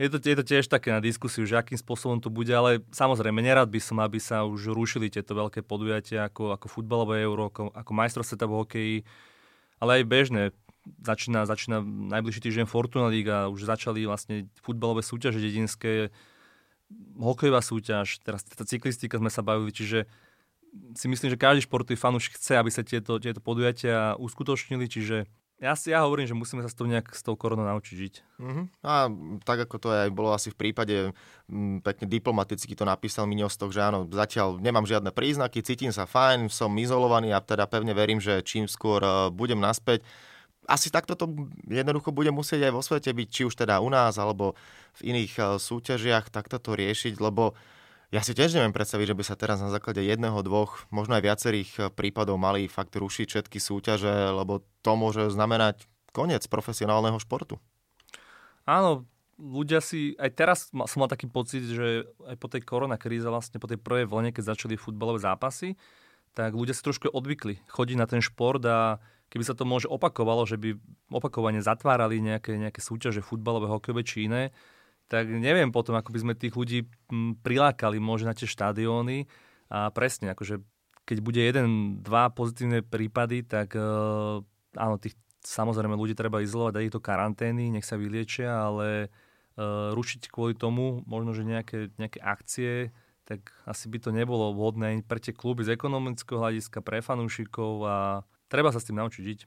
je 0.00 0.08
to, 0.08 0.16
je 0.16 0.36
to 0.36 0.44
tiež 0.44 0.64
také 0.68 0.92
na 0.92 1.00
diskusiu, 1.00 1.44
že 1.44 1.56
akým 1.56 1.76
spôsobom 1.76 2.20
to 2.20 2.32
bude, 2.32 2.48
ale 2.48 2.80
samozrejme 2.92 3.40
nerad 3.40 3.68
by 3.68 3.80
som, 3.80 4.00
aby 4.00 4.16
sa 4.16 4.44
už 4.48 4.72
rušili 4.72 5.12
tieto 5.12 5.36
veľké 5.36 5.60
podujatia 5.64 6.28
ako, 6.28 6.56
ako 6.56 6.66
futbalové 6.68 7.20
euro, 7.24 7.52
ako, 7.52 7.72
ako 7.72 7.90
majstrov 7.92 8.24
sveta 8.24 8.48
v 8.48 8.56
hokeji, 8.60 8.96
ale 9.80 10.00
aj 10.00 10.04
bežné. 10.08 10.42
Začína, 11.04 11.44
začína 11.44 11.84
najbližší 11.84 12.40
týždeň 12.40 12.64
Fortuna 12.64 13.12
Liga, 13.12 13.52
už 13.52 13.68
začali 13.68 14.08
vlastne 14.08 14.48
futbalové 14.64 15.04
súťaže 15.04 15.36
dedinské, 15.36 16.08
hokejová 17.20 17.60
súťaž, 17.60 18.24
teraz 18.24 18.40
tá 18.40 18.64
cyklistika 18.64 19.20
sme 19.20 19.28
sa 19.28 19.44
bavili, 19.44 19.68
čiže 19.68 20.08
si 20.94 21.06
myslím, 21.10 21.34
že 21.34 21.40
každý 21.40 21.66
športový 21.66 21.98
fanúšik 21.98 22.38
chce, 22.38 22.58
aby 22.58 22.70
sa 22.70 22.86
tieto, 22.86 23.18
tieto 23.18 23.42
podujatia 23.42 24.14
uskutočnili, 24.18 24.86
čiže 24.86 25.26
ja 25.60 25.76
si 25.76 25.92
ja 25.92 26.00
hovorím, 26.08 26.24
že 26.24 26.32
musíme 26.32 26.64
sa 26.64 26.72
s 26.72 26.76
tou 26.78 26.88
nejak 26.88 27.12
s 27.12 27.20
tou 27.20 27.36
koronou 27.36 27.68
naučiť 27.68 27.92
žiť. 27.92 28.14
Uh-huh. 28.40 28.64
A 28.80 29.12
tak 29.44 29.68
ako 29.68 29.76
to 29.76 29.88
aj 29.92 30.08
bolo 30.08 30.32
asi 30.32 30.48
v 30.48 30.56
prípade, 30.56 31.12
m, 31.52 31.84
pekne 31.84 32.08
diplomaticky 32.08 32.72
to 32.72 32.88
napísal 32.88 33.28
Miňostok, 33.28 33.68
že 33.68 33.84
áno, 33.84 34.08
zatiaľ 34.08 34.56
nemám 34.56 34.88
žiadne 34.88 35.12
príznaky, 35.12 35.60
cítim 35.60 35.92
sa 35.92 36.08
fajn, 36.08 36.48
som 36.48 36.72
izolovaný 36.80 37.36
a 37.36 37.44
teda 37.44 37.68
pevne 37.68 37.92
verím, 37.92 38.24
že 38.24 38.40
čím 38.40 38.72
skôr 38.72 39.04
uh, 39.04 39.28
budem 39.28 39.60
naspäť. 39.60 40.00
Asi 40.64 40.88
takto 40.88 41.12
to 41.12 41.28
jednoducho 41.68 42.08
bude 42.08 42.32
musieť 42.32 42.70
aj 42.70 42.72
vo 42.72 42.80
svete 42.80 43.12
byť, 43.12 43.28
či 43.28 43.42
už 43.44 43.52
teda 43.52 43.84
u 43.84 43.92
nás, 43.92 44.16
alebo 44.16 44.56
v 44.96 45.12
iných 45.12 45.32
uh, 45.36 45.46
súťažiach, 45.60 46.32
takto 46.32 46.56
to 46.56 46.72
riešiť, 46.72 47.20
lebo 47.20 47.52
uh, 47.52 47.79
ja 48.10 48.20
si 48.26 48.34
tiež 48.34 48.58
neviem 48.58 48.74
predstaviť, 48.74 49.14
že 49.14 49.18
by 49.18 49.24
sa 49.24 49.38
teraz 49.38 49.62
na 49.62 49.70
základe 49.70 50.02
jedného, 50.02 50.42
dvoch, 50.42 50.82
možno 50.90 51.14
aj 51.14 51.22
viacerých 51.22 51.70
eh, 51.78 51.82
prípadov 51.94 52.42
mali 52.42 52.66
fakt 52.66 52.94
rušiť 52.94 53.26
všetky 53.30 53.58
súťaže, 53.62 54.34
lebo 54.34 54.66
to 54.82 54.92
môže 54.98 55.30
znamenať 55.30 55.86
koniec 56.10 56.42
profesionálneho 56.50 57.22
športu. 57.22 57.62
Áno, 58.66 59.06
ľudia 59.38 59.78
si, 59.78 60.18
aj 60.18 60.30
teraz 60.34 60.58
som 60.74 60.98
mal 61.00 61.10
taký 61.10 61.30
pocit, 61.30 61.64
že 61.64 62.10
aj 62.26 62.36
po 62.36 62.50
tej 62.50 62.66
koronakríze, 62.66 63.24
vlastne 63.30 63.62
po 63.62 63.70
tej 63.70 63.78
prvej 63.78 64.10
vlne, 64.10 64.34
keď 64.34 64.54
začali 64.54 64.74
futbalové 64.74 65.22
zápasy, 65.22 65.78
tak 66.34 66.54
ľudia 66.54 66.74
si 66.74 66.82
trošku 66.82 67.10
odvykli 67.10 67.62
chodiť 67.66 67.96
na 67.98 68.06
ten 68.06 68.22
šport 68.22 68.62
a 68.66 68.98
keby 69.30 69.42
sa 69.46 69.54
to 69.54 69.66
môže 69.66 69.86
opakovalo, 69.86 70.42
že 70.46 70.58
by 70.58 70.74
opakovane 71.10 71.62
zatvárali 71.62 72.18
nejaké, 72.22 72.58
nejaké 72.58 72.82
súťaže 72.82 73.22
futbalové, 73.22 73.70
hokejové 73.70 74.02
či 74.02 74.26
iné, 74.26 74.50
tak 75.10 75.26
neviem 75.26 75.74
potom, 75.74 75.98
ako 75.98 76.14
by 76.14 76.18
sme 76.22 76.38
tých 76.38 76.54
ľudí 76.54 76.86
prilákali 77.42 77.98
možno 77.98 78.30
na 78.30 78.38
tie 78.38 78.46
štadióny 78.46 79.26
a 79.66 79.90
presne, 79.90 80.30
akože 80.30 80.62
keď 81.02 81.18
bude 81.18 81.42
jeden, 81.42 81.98
dva 81.98 82.30
pozitívne 82.30 82.86
prípady, 82.86 83.42
tak 83.42 83.74
uh, 83.74 84.38
áno, 84.78 84.94
tých 85.02 85.18
samozrejme 85.42 85.98
ľudí 85.98 86.14
treba 86.14 86.38
izolovať, 86.38 86.72
dať 86.78 86.84
ich 86.86 86.94
do 86.94 87.02
karantény, 87.02 87.74
nech 87.74 87.82
sa 87.82 87.98
vyliečia, 87.98 88.70
ale 88.70 89.10
uh, 89.58 89.90
rušiť 89.90 90.30
kvôli 90.30 90.54
tomu 90.54 91.02
možno, 91.10 91.34
že 91.34 91.42
nejaké, 91.42 91.90
nejaké 91.98 92.22
akcie, 92.22 92.94
tak 93.26 93.50
asi 93.66 93.90
by 93.90 93.98
to 93.98 94.14
nebolo 94.14 94.54
vhodné 94.54 95.02
pre 95.02 95.18
tie 95.18 95.34
kluby 95.34 95.66
z 95.66 95.74
ekonomického 95.74 96.38
hľadiska, 96.38 96.86
pre 96.86 97.02
fanúšikov 97.02 97.82
a 97.82 97.96
treba 98.46 98.70
sa 98.70 98.78
s 98.78 98.86
tým 98.86 99.02
naučiť 99.02 99.22
žiť. 99.26 99.40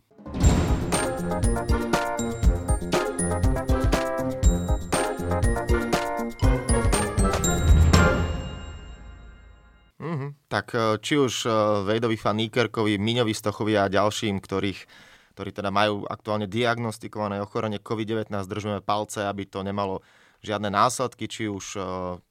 Tak 10.48 10.76
e, 10.76 10.98
či 11.02 11.20
už 11.20 11.48
Vejdovi 11.88 12.16
Faníkerkovi, 12.16 13.02
Miňovi 13.02 13.34
Stochovi 13.34 13.80
a 13.80 13.92
ďalším, 13.92 14.40
ktorých 14.40 15.12
ktorí 15.34 15.50
teda 15.50 15.74
majú 15.74 16.06
aktuálne 16.06 16.46
diagnostikované 16.46 17.42
ochorenie 17.42 17.82
COVID-19, 17.82 18.30
držíme 18.46 18.86
palce, 18.86 19.26
aby 19.26 19.50
to 19.50 19.66
nemalo 19.66 20.06
žiadne 20.46 20.70
následky, 20.70 21.26
či 21.26 21.50
už 21.50 21.80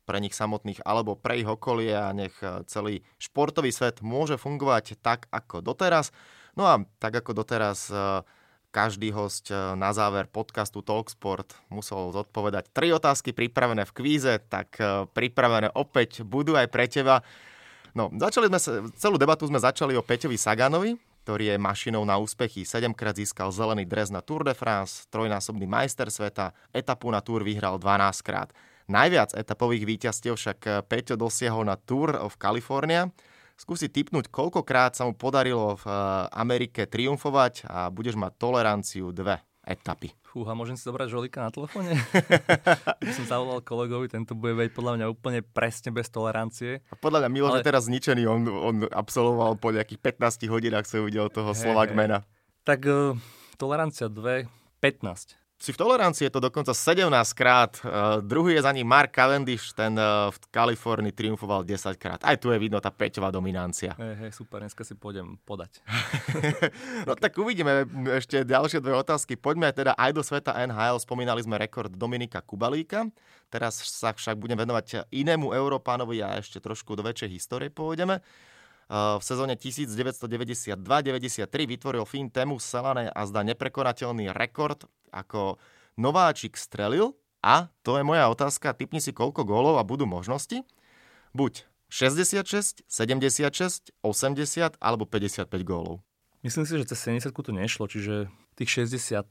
pre 0.07 0.19
nich 0.23 0.37
samotných, 0.37 0.87
alebo 0.87 1.19
pre 1.19 1.43
ich 1.43 1.49
okolie 1.49 1.97
a 1.97 2.15
nech 2.15 2.37
celý 2.71 3.03
športový 3.19 3.75
svet 3.75 4.05
môže 4.05 4.39
fungovať 4.39 5.01
tak, 5.03 5.27
ako 5.35 5.65
doteraz. 5.65 6.15
No 6.55 6.69
a 6.69 6.79
tak, 7.03 7.25
ako 7.25 7.43
doteraz 7.43 7.91
každý 8.73 9.13
host 9.13 9.49
na 9.53 9.91
záver 9.97 10.29
podcastu 10.29 10.85
Talksport 10.85 11.57
musel 11.73 12.13
zodpovedať 12.13 12.73
tri 12.73 12.93
otázky 12.93 13.33
pripravené 13.33 13.89
v 13.89 13.97
kvíze, 13.97 14.33
tak 14.47 14.77
pripravené 15.17 15.73
opäť 15.73 16.21
budú 16.23 16.55
aj 16.55 16.69
pre 16.69 16.87
teba. 16.87 17.25
No, 17.93 18.09
začali 18.09 18.49
sme 18.49 18.61
celú 18.97 19.21
debatu 19.21 19.45
sme 19.45 19.61
začali 19.61 19.93
o 19.93 20.03
Peťovi 20.03 20.41
Saganovi, 20.41 20.97
ktorý 21.29 21.53
je 21.53 21.57
mašinou 21.61 22.09
na 22.09 22.17
úspechy. 22.17 22.65
Sedemkrát 22.65 23.13
získal 23.13 23.53
zelený 23.53 23.85
dres 23.85 24.09
na 24.09 24.25
Tour 24.25 24.49
de 24.49 24.57
France, 24.57 25.05
trojnásobný 25.13 25.69
majster 25.69 26.09
sveta, 26.09 26.57
etapu 26.73 27.13
na 27.13 27.21
Tour 27.21 27.45
vyhral 27.45 27.77
12 27.77 28.25
krát. 28.25 28.49
Najviac 28.89 29.37
etapových 29.37 29.85
víťazstiev 29.85 30.35
však 30.35 30.89
Peťo 30.89 31.21
dosiahol 31.21 31.69
na 31.69 31.77
Tour 31.77 32.17
of 32.17 32.41
California, 32.41 33.13
skúsi 33.61 33.93
typnúť, 33.93 34.33
koľkokrát 34.33 34.97
sa 34.97 35.05
mu 35.05 35.13
podarilo 35.13 35.77
v 35.79 35.85
eh, 35.87 35.95
Amerike 36.33 36.89
triumfovať 36.89 37.69
a 37.69 37.93
budeš 37.93 38.17
mať 38.17 38.33
toleranciu 38.41 39.13
dve 39.13 39.39
etapy. 39.63 40.11
Fúha, 40.27 40.57
môžem 40.59 40.75
si 40.75 40.83
zobrať 40.83 41.13
žolika 41.13 41.45
na 41.45 41.51
telefóne? 41.55 41.95
som 43.17 43.25
zavolal 43.29 43.61
kolegovi, 43.63 44.11
tento 44.11 44.35
bude 44.35 44.59
vedieť 44.59 44.75
podľa 44.75 44.93
mňa 44.99 45.07
úplne 45.13 45.41
presne 45.45 45.95
bez 45.95 46.11
tolerancie. 46.11 46.83
A 46.91 46.95
podľa 46.99 47.27
mňa 47.27 47.31
Miloš 47.31 47.53
Ale... 47.55 47.59
je 47.61 47.69
teraz 47.69 47.83
zničený, 47.87 48.23
on, 48.27 48.43
on 48.49 48.77
absolvoval 48.91 49.61
po 49.61 49.71
nejakých 49.71 50.19
15 50.19 50.51
hodinách, 50.51 50.87
sa 50.89 51.03
uvidel 51.03 51.31
toho 51.31 51.55
hey, 51.55 51.61
Slovak 51.63 51.95
mena. 51.95 52.25
Tak 52.65 52.81
uh, 52.87 53.15
tolerancia 53.59 54.11
2, 54.11 54.49
15 54.81 55.42
si 55.63 55.71
v 55.71 55.79
tolerancii 55.79 56.27
je 56.27 56.35
to 56.35 56.43
dokonca 56.43 56.75
17 56.75 57.07
krát. 57.39 57.79
Uh, 57.87 58.19
druhý 58.19 58.59
je 58.59 58.67
za 58.67 58.75
ním 58.75 58.83
Mark 58.83 59.15
Cavendish, 59.15 59.71
ten 59.71 59.95
uh, 59.95 60.27
v 60.35 60.39
Kalifornii 60.51 61.15
triumfoval 61.15 61.63
10 61.63 61.95
krát. 62.03 62.19
Aj 62.27 62.35
tu 62.35 62.51
je 62.51 62.59
vidno 62.59 62.83
tá 62.83 62.91
peťová 62.91 63.31
dominancia. 63.31 63.95
Hej, 63.95 64.15
hej, 64.27 64.31
super, 64.35 64.59
dneska 64.59 64.83
si 64.83 64.99
pôjdem 64.99 65.39
podať. 65.47 65.79
no 67.07 67.15
tak 67.15 67.39
uvidíme 67.39 67.87
ešte 68.19 68.43
ďalšie 68.43 68.83
dve 68.83 68.99
otázky. 68.99 69.39
Poďme 69.39 69.71
teda 69.71 69.95
aj 69.95 70.11
do 70.11 70.27
sveta 70.27 70.59
NHL. 70.67 70.99
Spomínali 70.99 71.39
sme 71.47 71.63
rekord 71.63 71.95
Dominika 71.95 72.43
Kubalíka. 72.43 73.07
Teraz 73.47 73.79
sa 73.87 74.11
však 74.11 74.43
budem 74.43 74.59
venovať 74.59 75.07
inému 75.15 75.55
Európánovi 75.55 76.27
a 76.27 76.43
ešte 76.43 76.59
trošku 76.59 76.99
do 76.99 77.07
väčšej 77.07 77.31
histórie 77.31 77.71
pôjdeme 77.71 78.19
v 78.93 79.23
sezóne 79.25 79.57
1992-93 79.57 81.49
vytvoril 81.49 82.05
Finn 82.05 82.29
Temu 82.29 82.61
Selane 82.61 83.09
a 83.09 83.25
zdá 83.25 83.41
neprekonateľný 83.41 84.29
rekord, 84.37 84.85
ako 85.09 85.57
nováčik 85.97 86.61
strelil 86.61 87.17
a 87.41 87.73
to 87.81 87.97
je 87.97 88.05
moja 88.05 88.29
otázka, 88.29 88.77
typni 88.77 89.01
si 89.01 89.17
koľko 89.17 89.49
gólov 89.49 89.81
a 89.81 89.85
budú 89.89 90.05
možnosti. 90.05 90.61
Buď 91.33 91.65
66, 91.89 92.85
76, 92.85 93.97
80 94.05 94.77
alebo 94.77 95.09
55 95.09 95.49
gólov. 95.65 96.05
Myslím 96.45 96.69
si, 96.69 96.77
že 96.77 96.93
cez 96.93 97.01
70 97.01 97.33
to 97.33 97.53
nešlo, 97.53 97.89
čiže 97.89 98.29
tých 98.61 98.85
60... 98.93 99.25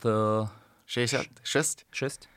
66? 0.90 1.86
6? 1.86 2.28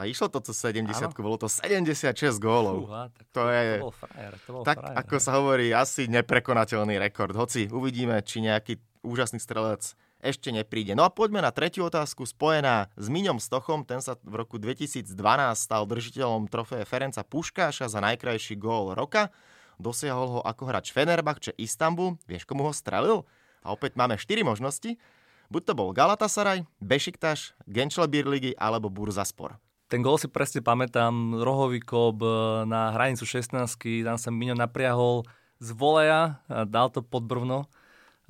A 0.00 0.08
išlo 0.08 0.32
to 0.32 0.40
cez 0.40 0.56
70, 0.56 1.12
bolo 1.20 1.36
to 1.36 1.44
76 1.44 2.40
gólov. 2.40 2.88
Fúha, 2.88 3.12
tak 3.12 3.26
to, 3.28 3.44
to, 3.44 3.52
je, 3.52 3.64
to 3.76 3.84
bol 3.84 3.92
frajer, 3.92 4.32
to 4.40 4.50
bol 4.56 4.62
tak 4.64 4.76
frajer, 4.80 4.96
ako 4.96 5.14
sa 5.20 5.30
hovorí, 5.36 5.66
asi 5.76 6.08
neprekonateľný 6.08 6.96
rekord. 6.96 7.36
Hoci 7.36 7.68
uvidíme, 7.68 8.16
či 8.24 8.40
nejaký 8.40 8.80
úžasný 9.04 9.36
strelec 9.36 9.92
ešte 10.20 10.52
nepríde. 10.52 10.92
No 10.96 11.04
a 11.04 11.12
poďme 11.12 11.44
na 11.44 11.52
tretiu 11.52 11.88
otázku 11.88 12.28
spojená 12.28 12.92
s 12.96 13.06
Miňom 13.12 13.40
Stochom. 13.40 13.84
Ten 13.84 14.00
sa 14.04 14.16
v 14.20 14.40
roku 14.40 14.60
2012 14.60 15.12
stal 15.56 15.84
držiteľom 15.88 16.48
trofeje 16.48 16.84
Ferenca 16.84 17.24
Puškáša 17.24 17.88
za 17.88 18.00
najkrajší 18.00 18.56
gól 18.60 18.92
roka. 18.92 19.32
Dosiahol 19.80 20.28
ho 20.28 20.40
ako 20.44 20.62
hráč 20.68 20.92
Fenerbahče 20.92 21.56
Istanbul. 21.56 22.20
Vieš, 22.28 22.44
komu 22.44 22.68
ho 22.68 22.72
strelil? 22.72 23.24
A 23.64 23.72
opäť 23.72 23.96
máme 23.96 24.20
4 24.20 24.44
možnosti. 24.44 25.00
Buď 25.48 25.62
to 25.66 25.72
bol 25.74 25.90
Galatasaray, 25.90 26.68
Bešiktaš, 26.78 27.56
Genčlebir 27.66 28.28
ligy 28.28 28.52
alebo 28.54 28.92
Burzaspor. 28.92 29.56
Ten 29.90 30.06
gol 30.06 30.22
si 30.22 30.30
presne 30.30 30.62
pamätám, 30.62 31.42
rohový 31.42 31.82
kob 31.82 32.22
e, 32.22 32.30
na 32.62 32.94
hranicu 32.94 33.26
16 33.26 33.74
tam 34.06 34.14
sa 34.14 34.30
Miňo 34.30 34.54
napriahol 34.54 35.26
z 35.58 35.74
voleja 35.74 36.38
a 36.46 36.62
dal 36.62 36.94
to 36.94 37.02
pod 37.02 37.26
brvno, 37.26 37.66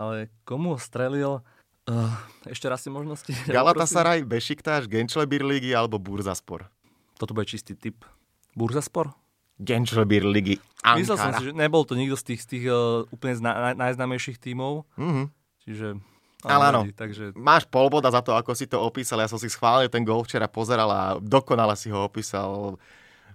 ale 0.00 0.32
komu 0.48 0.74
ho 0.74 0.80
strelil? 0.80 1.44
Uh, 1.84 2.12
ešte 2.48 2.64
raz 2.70 2.80
si 2.80 2.88
možnosti. 2.88 3.28
Galatasaray, 3.52 4.24
Bešiktáš, 4.24 4.88
Genčlebir 4.88 5.44
ligy 5.44 5.76
alebo 5.76 6.00
Burzaspor? 6.00 6.72
Toto 7.20 7.36
bude 7.36 7.44
čistý 7.44 7.76
typ. 7.76 8.08
Burzaspor? 8.56 9.12
Genčlebir 9.60 10.24
ligy 10.24 10.56
Ankara. 10.80 10.96
Myslel 11.04 11.16
som 11.20 11.30
si, 11.36 11.42
že 11.50 11.52
nebol 11.52 11.84
to 11.84 11.92
nikto 11.92 12.16
z 12.16 12.24
tých, 12.32 12.40
z 12.40 12.46
tých 12.56 12.64
uh, 12.72 13.04
úplne 13.12 13.36
zna, 13.36 13.76
najznámejších 13.76 14.40
tímov. 14.40 14.88
Mm-hmm. 14.96 15.26
Čiže 15.68 16.00
ale 16.44 16.64
áno, 16.72 16.80
takže... 16.92 17.36
máš 17.36 17.68
polboda 17.68 18.08
za 18.08 18.24
to, 18.24 18.32
ako 18.32 18.56
si 18.56 18.64
to 18.64 18.80
opísal. 18.80 19.20
Ja 19.20 19.28
som 19.28 19.36
si 19.36 19.52
schválne 19.52 19.90
ten 19.92 20.06
gol 20.06 20.24
včera 20.24 20.48
pozeral 20.48 20.88
a 20.88 21.02
dokonale 21.20 21.76
si 21.76 21.92
ho 21.92 22.06
opísal 22.06 22.80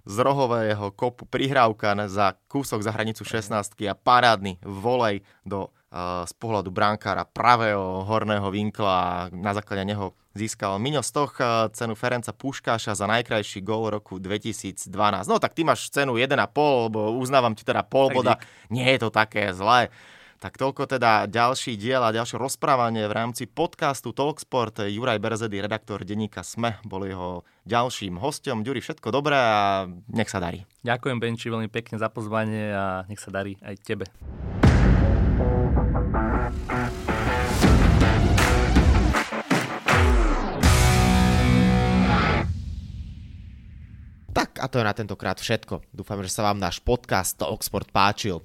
z 0.06 0.16
rohového 0.22 0.94
kopu 0.94 1.26
prihrávka 1.26 1.98
za 2.06 2.38
kúsok 2.46 2.78
za 2.78 2.94
hranicu 2.94 3.26
16 3.26 3.74
a 3.90 3.94
parádny 3.98 4.62
volej 4.62 5.26
do, 5.42 5.66
uh, 5.66 6.22
z 6.22 6.32
pohľadu 6.38 6.70
brankára 6.70 7.26
pravého 7.26 8.06
horného 8.06 8.46
vinkla 8.54 8.94
a 8.94 9.10
na 9.34 9.50
základe 9.50 9.82
neho 9.82 10.14
získal 10.38 10.78
Miňo 10.78 11.02
Stoch 11.02 11.34
uh, 11.42 11.66
cenu 11.74 11.98
Ferenca 11.98 12.30
Puškáša 12.30 12.94
za 12.94 13.06
najkrajší 13.10 13.66
gól 13.66 13.90
roku 13.90 14.22
2012. 14.22 14.86
No 15.26 15.42
tak 15.42 15.58
ty 15.58 15.66
máš 15.66 15.90
cenu 15.90 16.14
1,5, 16.14 16.38
lebo 16.86 17.18
uznávam 17.18 17.58
ti 17.58 17.66
teda 17.66 17.82
pol 17.82 18.14
boda. 18.14 18.38
Nie 18.70 18.94
je 18.94 19.02
to 19.02 19.10
také 19.10 19.50
zlé. 19.50 19.90
Tak 20.36 20.60
toľko 20.60 20.84
teda 20.84 21.24
ďalší 21.32 21.80
diel 21.80 22.04
a 22.04 22.12
ďalšie 22.12 22.36
rozprávanie 22.36 23.08
v 23.08 23.16
rámci 23.16 23.48
podcastu 23.48 24.12
Talksport. 24.12 24.84
Juraj 24.84 25.16
Berzedy, 25.16 25.64
redaktor 25.64 26.04
denníka 26.04 26.44
SME, 26.44 26.76
bol 26.84 27.08
jeho 27.08 27.40
ďalším 27.64 28.20
hostom. 28.20 28.60
Ďuri, 28.60 28.84
všetko 28.84 29.16
dobré 29.16 29.32
a 29.32 29.88
nech 30.12 30.28
sa 30.28 30.36
darí. 30.36 30.68
Ďakujem, 30.84 31.16
Benči, 31.16 31.48
veľmi 31.48 31.72
pekne 31.72 31.96
za 31.96 32.12
pozvanie 32.12 32.68
a 32.68 33.08
nech 33.08 33.16
sa 33.16 33.32
darí 33.32 33.56
aj 33.64 33.74
tebe. 33.80 34.04
Tak 44.36 44.60
a 44.60 44.68
to 44.68 44.76
je 44.76 44.84
na 44.84 44.92
tentokrát 44.92 45.40
všetko. 45.40 45.80
Dúfam, 45.96 46.20
že 46.20 46.28
sa 46.28 46.44
vám 46.44 46.60
náš 46.60 46.84
podcast 46.84 47.40
Talksport 47.40 47.88
páčil. 47.88 48.44